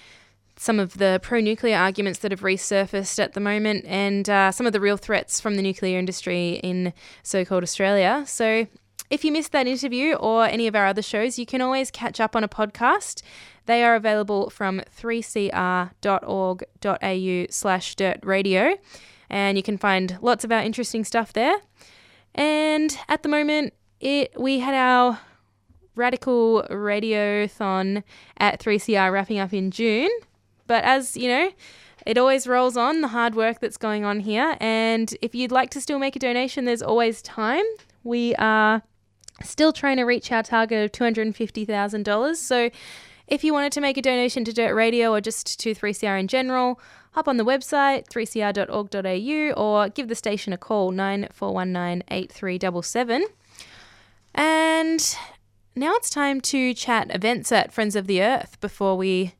some 0.55 0.79
of 0.79 0.99
the 0.99 1.19
pro 1.25 1.41
nuclear 1.41 1.77
arguments 1.77 2.21
that 2.21 2.31
have 2.31 2.43
resurfaced 2.43 3.19
at 3.19 3.33
the 3.33 3.41
moment 3.41 3.85
and 3.85 4.31
uh, 4.31 4.53
some 4.53 4.65
of 4.65 4.73
the 4.73 4.79
real 4.79 4.97
threats 4.97 5.41
from 5.41 5.57
the 5.57 5.63
nuclear 5.63 5.99
industry 5.99 6.61
in 6.63 6.93
so 7.25 7.45
called 7.45 7.65
Australia. 7.65 8.23
So, 8.29 8.69
if 9.11 9.25
you 9.25 9.33
missed 9.33 9.51
that 9.51 9.67
interview 9.67 10.15
or 10.15 10.45
any 10.45 10.69
of 10.69 10.77
our 10.77 10.87
other 10.87 11.03
shows, 11.03 11.37
you 11.37 11.47
can 11.47 11.61
always 11.61 11.91
catch 11.91 12.21
up 12.21 12.37
on 12.37 12.45
a 12.45 12.49
podcast. 12.49 13.23
They 13.67 13.83
are 13.83 13.97
available 13.97 14.51
from 14.51 14.83
3cr.org.au 14.97 17.47
slash 17.51 17.97
dirt 17.97 18.21
radio, 18.23 18.79
and 19.29 19.57
you 19.57 19.65
can 19.65 19.77
find 19.77 20.17
lots 20.23 20.45
of 20.45 20.53
our 20.53 20.63
interesting 20.63 21.03
stuff 21.03 21.33
there. 21.33 21.57
And 22.35 22.97
at 23.09 23.23
the 23.23 23.29
moment, 23.29 23.75
it 24.01 24.33
we 24.39 24.61
had 24.61 24.75
our 24.75 25.21
radical 25.95 26.65
radiothon 26.71 28.03
at 28.39 28.61
3CR 28.61 29.13
wrapping 29.13 29.39
up 29.39 29.53
in 29.53 29.71
June. 29.71 30.11
But 30.67 30.85
as 30.85 31.17
you 31.17 31.29
know, 31.29 31.51
it 32.07 32.17
always 32.17 32.47
rolls 32.47 32.77
on 32.77 33.01
the 33.01 33.09
hard 33.09 33.35
work 33.35 33.61
that's 33.61 33.77
going 33.77 34.05
on 34.05 34.21
here. 34.21 34.57
And 34.61 35.15
if 35.21 35.35
you'd 35.35 35.53
like 35.53 35.71
to 35.71 35.81
still 35.81 35.99
make 35.99 36.17
a 36.17 36.19
donation, 36.19 36.65
there's 36.65 36.83
always 36.83 37.21
time. 37.23 37.65
We 38.05 38.35
are 38.37 38.83
still 39.43 39.73
trying 39.73 39.97
to 39.99 40.05
reach 40.05 40.33
our 40.33 40.43
target 40.43 40.85
of 40.85 40.93
$250,000. 40.93 42.37
So 42.37 42.71
if 43.27 43.45
you 43.45 43.53
wanted 43.53 43.73
to 43.73 43.81
make 43.81 43.97
a 43.97 44.03
donation 44.03 44.45
to 44.45 44.53
Dirt 44.53 44.75
Radio 44.75 45.13
or 45.13 45.21
just 45.21 45.59
to 45.61 45.75
3CR 45.75 46.19
in 46.19 46.29
general, 46.29 46.81
hop 47.13 47.29
on 47.29 47.37
the 47.37 47.45
website 47.45 48.07
3cr.org.au 48.09 49.61
or 49.61 49.89
give 49.89 50.09
the 50.09 50.15
station 50.15 50.53
a 50.53 50.59
call 50.59 50.91
9419 50.91 52.05
8377. 52.09 53.27
And 54.35 55.17
now 55.75 55.95
it's 55.95 56.11
time 56.11 56.41
to 56.43 56.75
chat 56.75 57.15
events 57.15 57.51
at 57.53 57.73
Friends 57.73 57.97
of 57.97 58.07
the 58.07 58.23
Earth 58.23 58.61
before 58.61 58.97
we 58.97 59.35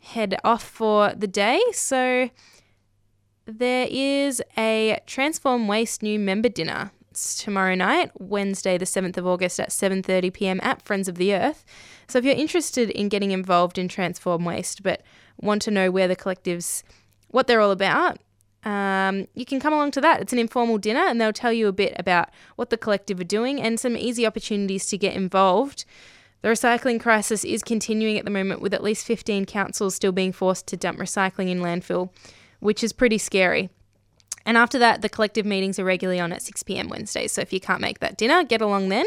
head 0.00 0.36
off 0.44 0.62
for 0.62 1.12
the 1.16 1.28
day. 1.28 1.60
So 1.72 2.30
there 3.46 3.86
is 3.90 4.42
a 4.56 5.00
Transform 5.06 5.68
Waste 5.68 6.02
new 6.02 6.18
member 6.18 6.48
dinner. 6.48 6.90
It's 7.10 7.36
tomorrow 7.36 7.74
night, 7.74 8.10
Wednesday 8.18 8.78
the 8.78 8.86
7th 8.86 9.18
of 9.18 9.26
August 9.26 9.60
at 9.60 9.68
7:30 9.68 10.32
p.m. 10.32 10.60
at 10.62 10.80
Friends 10.80 11.08
of 11.08 11.16
the 11.16 11.34
Earth. 11.34 11.64
So 12.08 12.18
if 12.18 12.24
you're 12.24 12.34
interested 12.34 12.88
in 12.90 13.08
getting 13.08 13.32
involved 13.32 13.76
in 13.76 13.86
Transform 13.88 14.44
Waste 14.44 14.82
but 14.82 15.02
want 15.38 15.62
to 15.62 15.70
know 15.70 15.90
where 15.90 16.08
the 16.08 16.16
collectives 16.16 16.82
what 17.32 17.48
they're 17.48 17.60
all 17.60 17.72
about, 17.72 18.18
um, 18.64 19.26
you 19.34 19.44
can 19.44 19.58
come 19.58 19.72
along 19.72 19.90
to 19.92 20.00
that. 20.00 20.20
It's 20.20 20.32
an 20.32 20.38
informal 20.38 20.78
dinner, 20.78 21.00
and 21.00 21.20
they'll 21.20 21.32
tell 21.32 21.52
you 21.52 21.66
a 21.66 21.72
bit 21.72 21.94
about 21.98 22.28
what 22.56 22.70
the 22.70 22.76
collective 22.76 23.18
are 23.18 23.24
doing 23.24 23.60
and 23.60 23.80
some 23.80 23.96
easy 23.96 24.24
opportunities 24.24 24.86
to 24.86 24.98
get 24.98 25.14
involved. 25.14 25.84
The 26.42 26.48
recycling 26.48 27.00
crisis 27.00 27.44
is 27.44 27.62
continuing 27.62 28.18
at 28.18 28.24
the 28.24 28.30
moment, 28.30 28.60
with 28.60 28.74
at 28.74 28.82
least 28.82 29.06
15 29.06 29.46
councils 29.46 29.94
still 29.94 30.12
being 30.12 30.32
forced 30.32 30.66
to 30.68 30.76
dump 30.76 30.98
recycling 30.98 31.48
in 31.48 31.60
landfill, 31.60 32.10
which 32.60 32.84
is 32.84 32.92
pretty 32.92 33.18
scary. 33.18 33.70
And 34.44 34.56
after 34.56 34.78
that, 34.78 35.02
the 35.02 35.08
collective 35.08 35.46
meetings 35.46 35.78
are 35.78 35.84
regularly 35.84 36.20
on 36.20 36.32
at 36.32 36.42
6 36.42 36.62
pm 36.64 36.88
Wednesdays. 36.88 37.32
So 37.32 37.40
if 37.40 37.52
you 37.52 37.60
can't 37.60 37.80
make 37.80 38.00
that 38.00 38.16
dinner, 38.16 38.42
get 38.42 38.60
along 38.60 38.88
then. 38.88 39.06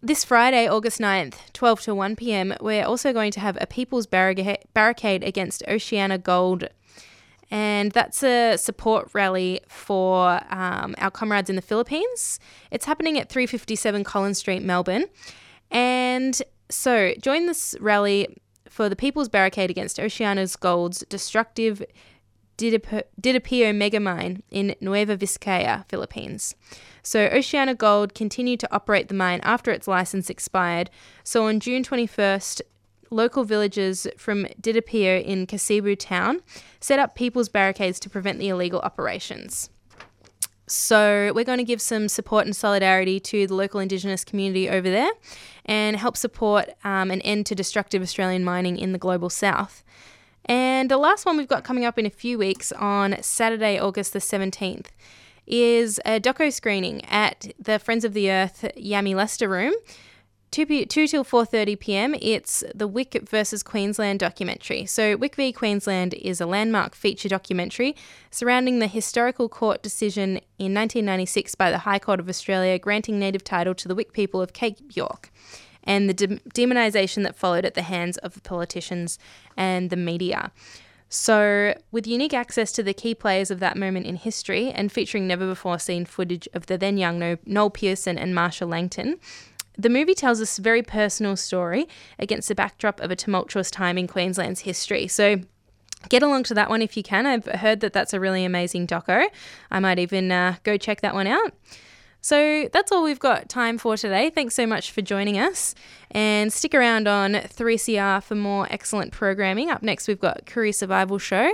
This 0.00 0.22
Friday, 0.22 0.68
August 0.68 1.00
9th, 1.00 1.52
12 1.52 1.80
to 1.82 1.94
1 1.94 2.14
pm, 2.14 2.54
we're 2.60 2.84
also 2.84 3.12
going 3.12 3.32
to 3.32 3.40
have 3.40 3.58
a 3.60 3.66
People's 3.66 4.06
Barricade 4.06 5.24
against 5.24 5.64
Oceana 5.66 6.18
Gold 6.18 6.68
and 7.50 7.92
that's 7.92 8.22
a 8.22 8.56
support 8.56 9.10
rally 9.12 9.60
for 9.68 10.40
um, 10.52 10.94
our 10.98 11.10
comrades 11.10 11.48
in 11.48 11.56
the 11.56 11.62
Philippines. 11.62 12.40
It's 12.70 12.86
happening 12.86 13.18
at 13.18 13.28
357 13.28 14.04
Collins 14.04 14.38
Street, 14.38 14.62
Melbourne. 14.62 15.06
And 15.70 16.40
so 16.68 17.14
join 17.20 17.46
this 17.46 17.74
rally 17.80 18.36
for 18.68 18.88
the 18.88 18.96
People's 18.96 19.28
Barricade 19.28 19.70
against 19.70 20.00
Oceana's 20.00 20.56
Gold's 20.56 21.04
destructive 21.08 21.82
Didipio 22.58 23.04
megamine 23.20 24.42
in 24.50 24.74
Nueva 24.80 25.16
Vizcaya, 25.16 25.84
Philippines. 25.88 26.54
So 27.02 27.26
Oceana 27.26 27.74
Gold 27.74 28.14
continued 28.14 28.60
to 28.60 28.74
operate 28.74 29.08
the 29.08 29.14
mine 29.14 29.40
after 29.42 29.70
its 29.70 29.86
license 29.86 30.30
expired. 30.30 30.90
So 31.22 31.46
on 31.46 31.60
June 31.60 31.84
21st, 31.84 32.62
local 33.10 33.44
villagers 33.44 34.06
from 34.16 34.46
Didipio 34.60 35.22
in 35.24 35.46
Kasibu 35.46 35.98
town 35.98 36.40
set 36.80 36.98
up 36.98 37.14
people's 37.14 37.48
barricades 37.48 38.00
to 38.00 38.10
prevent 38.10 38.38
the 38.38 38.48
illegal 38.48 38.80
operations. 38.80 39.70
So, 40.68 41.32
we're 41.32 41.44
going 41.44 41.58
to 41.58 41.64
give 41.64 41.80
some 41.80 42.08
support 42.08 42.44
and 42.44 42.54
solidarity 42.54 43.20
to 43.20 43.46
the 43.46 43.54
local 43.54 43.78
Indigenous 43.78 44.24
community 44.24 44.68
over 44.68 44.90
there 44.90 45.10
and 45.64 45.96
help 45.96 46.16
support 46.16 46.70
um, 46.82 47.12
an 47.12 47.20
end 47.20 47.46
to 47.46 47.54
destructive 47.54 48.02
Australian 48.02 48.44
mining 48.44 48.76
in 48.76 48.90
the 48.90 48.98
global 48.98 49.30
south. 49.30 49.84
And 50.46 50.90
the 50.90 50.96
last 50.96 51.24
one 51.24 51.36
we've 51.36 51.46
got 51.46 51.62
coming 51.62 51.84
up 51.84 51.98
in 51.98 52.06
a 52.06 52.10
few 52.10 52.36
weeks 52.36 52.72
on 52.72 53.16
Saturday, 53.22 53.78
August 53.78 54.12
the 54.12 54.18
17th, 54.18 54.86
is 55.46 56.00
a 56.04 56.20
doco 56.20 56.52
screening 56.52 57.04
at 57.04 57.52
the 57.58 57.78
Friends 57.78 58.04
of 58.04 58.12
the 58.12 58.30
Earth 58.30 58.64
Yami 58.76 59.14
Lester 59.14 59.48
Room. 59.48 59.74
2, 60.50 60.66
p- 60.66 60.86
2 60.86 61.06
till 61.06 61.24
4:30 61.24 61.78
p.m. 61.78 62.14
It's 62.20 62.64
the 62.74 62.88
Wik 62.88 63.28
versus 63.28 63.62
Queensland 63.62 64.20
documentary. 64.20 64.86
So 64.86 65.16
Wik 65.16 65.34
v 65.34 65.52
Queensland 65.52 66.14
is 66.14 66.40
a 66.40 66.46
landmark 66.46 66.94
feature 66.94 67.28
documentary 67.28 67.94
surrounding 68.30 68.78
the 68.78 68.86
historical 68.86 69.48
court 69.48 69.82
decision 69.82 70.36
in 70.58 70.72
1996 70.72 71.54
by 71.56 71.70
the 71.70 71.78
High 71.78 71.98
Court 71.98 72.20
of 72.20 72.28
Australia 72.28 72.78
granting 72.78 73.18
native 73.18 73.44
title 73.44 73.74
to 73.74 73.88
the 73.88 73.94
Wik 73.94 74.12
people 74.12 74.40
of 74.40 74.52
Cape 74.52 74.78
York 74.94 75.30
and 75.84 76.08
the 76.08 76.14
de- 76.14 76.40
demonisation 76.54 77.22
that 77.22 77.36
followed 77.36 77.64
at 77.64 77.74
the 77.74 77.82
hands 77.82 78.16
of 78.18 78.34
the 78.34 78.40
politicians 78.40 79.18
and 79.56 79.90
the 79.90 79.96
media. 79.96 80.50
So, 81.08 81.74
with 81.92 82.06
unique 82.06 82.34
access 82.34 82.72
to 82.72 82.82
the 82.82 82.92
key 82.92 83.14
players 83.14 83.52
of 83.52 83.60
that 83.60 83.76
moment 83.76 84.06
in 84.06 84.16
history 84.16 84.72
and 84.72 84.90
featuring 84.90 85.26
never 85.26 85.46
before 85.46 85.78
seen 85.78 86.04
footage 86.04 86.48
of 86.52 86.66
the 86.66 86.76
then 86.76 86.98
young 86.98 87.38
Noel 87.46 87.70
Pearson 87.70 88.18
and 88.18 88.34
Marcia 88.34 88.66
Langton, 88.66 89.20
the 89.78 89.88
movie 89.88 90.14
tells 90.14 90.40
a 90.40 90.62
very 90.62 90.82
personal 90.82 91.36
story 91.36 91.86
against 92.18 92.48
the 92.48 92.54
backdrop 92.54 93.00
of 93.00 93.10
a 93.10 93.16
tumultuous 93.16 93.70
time 93.70 93.98
in 93.98 94.06
Queensland's 94.06 94.60
history. 94.60 95.08
So, 95.08 95.40
get 96.08 96.22
along 96.22 96.44
to 96.44 96.54
that 96.54 96.68
one 96.68 96.82
if 96.82 96.96
you 96.96 97.02
can. 97.02 97.26
I've 97.26 97.46
heard 97.46 97.80
that 97.80 97.92
that's 97.92 98.12
a 98.12 98.20
really 98.20 98.44
amazing 98.44 98.86
doco. 98.86 99.26
I 99.70 99.80
might 99.80 99.98
even 99.98 100.30
uh, 100.30 100.56
go 100.62 100.76
check 100.76 101.00
that 101.00 101.14
one 101.14 101.26
out. 101.26 101.52
So 102.26 102.68
that's 102.72 102.90
all 102.90 103.04
we've 103.04 103.20
got 103.20 103.48
time 103.48 103.78
for 103.78 103.96
today. 103.96 104.30
Thanks 104.30 104.56
so 104.56 104.66
much 104.66 104.90
for 104.90 105.00
joining 105.00 105.38
us. 105.38 105.76
And 106.10 106.52
stick 106.52 106.74
around 106.74 107.06
on 107.06 107.34
3CR 107.34 108.20
for 108.20 108.34
more 108.34 108.66
excellent 108.68 109.12
programming. 109.12 109.70
Up 109.70 109.80
next, 109.80 110.08
we've 110.08 110.18
got 110.18 110.44
Career 110.44 110.72
Survival 110.72 111.18
Show. 111.18 111.52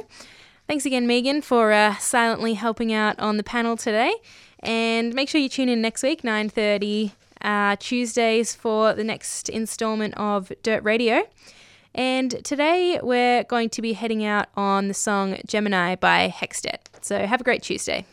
Thanks 0.67 0.87
again, 0.87 1.07
Megan, 1.07 1.43
for 1.43 1.73
uh, 1.73 1.97
silently 1.97 2.55
helping 2.55 2.91
out 2.91 3.19
on 3.19 3.37
the 3.37 3.43
panel 3.43 3.77
today. 3.77 4.15
And 4.61 5.13
make 5.13 5.29
sure 5.29 5.43
you 5.43 5.51
tune 5.51 5.69
in 5.69 5.83
next 5.83 6.03
week, 6.03 6.23
9.30 6.23 7.13
uh, 7.43 7.77
Tuesdays 7.79 8.55
for 8.55 8.95
the 8.95 9.05
next 9.05 9.49
installment 9.49 10.15
of 10.17 10.53
Dirt 10.63 10.83
Radio. 10.83 11.29
And 11.95 12.43
today 12.45 12.99
we're 13.03 13.45
going 13.45 13.69
to 13.71 13.83
be 13.83 13.93
heading 13.93 14.25
out 14.25 14.49
on 14.57 14.89
the 14.89 14.95
song 14.95 15.37
Gemini 15.47 15.97
by 15.97 16.29
Hextet. 16.35 16.89
So 17.03 17.27
have 17.27 17.41
a 17.41 17.45
great 17.45 17.63
Tuesday. 17.63 18.07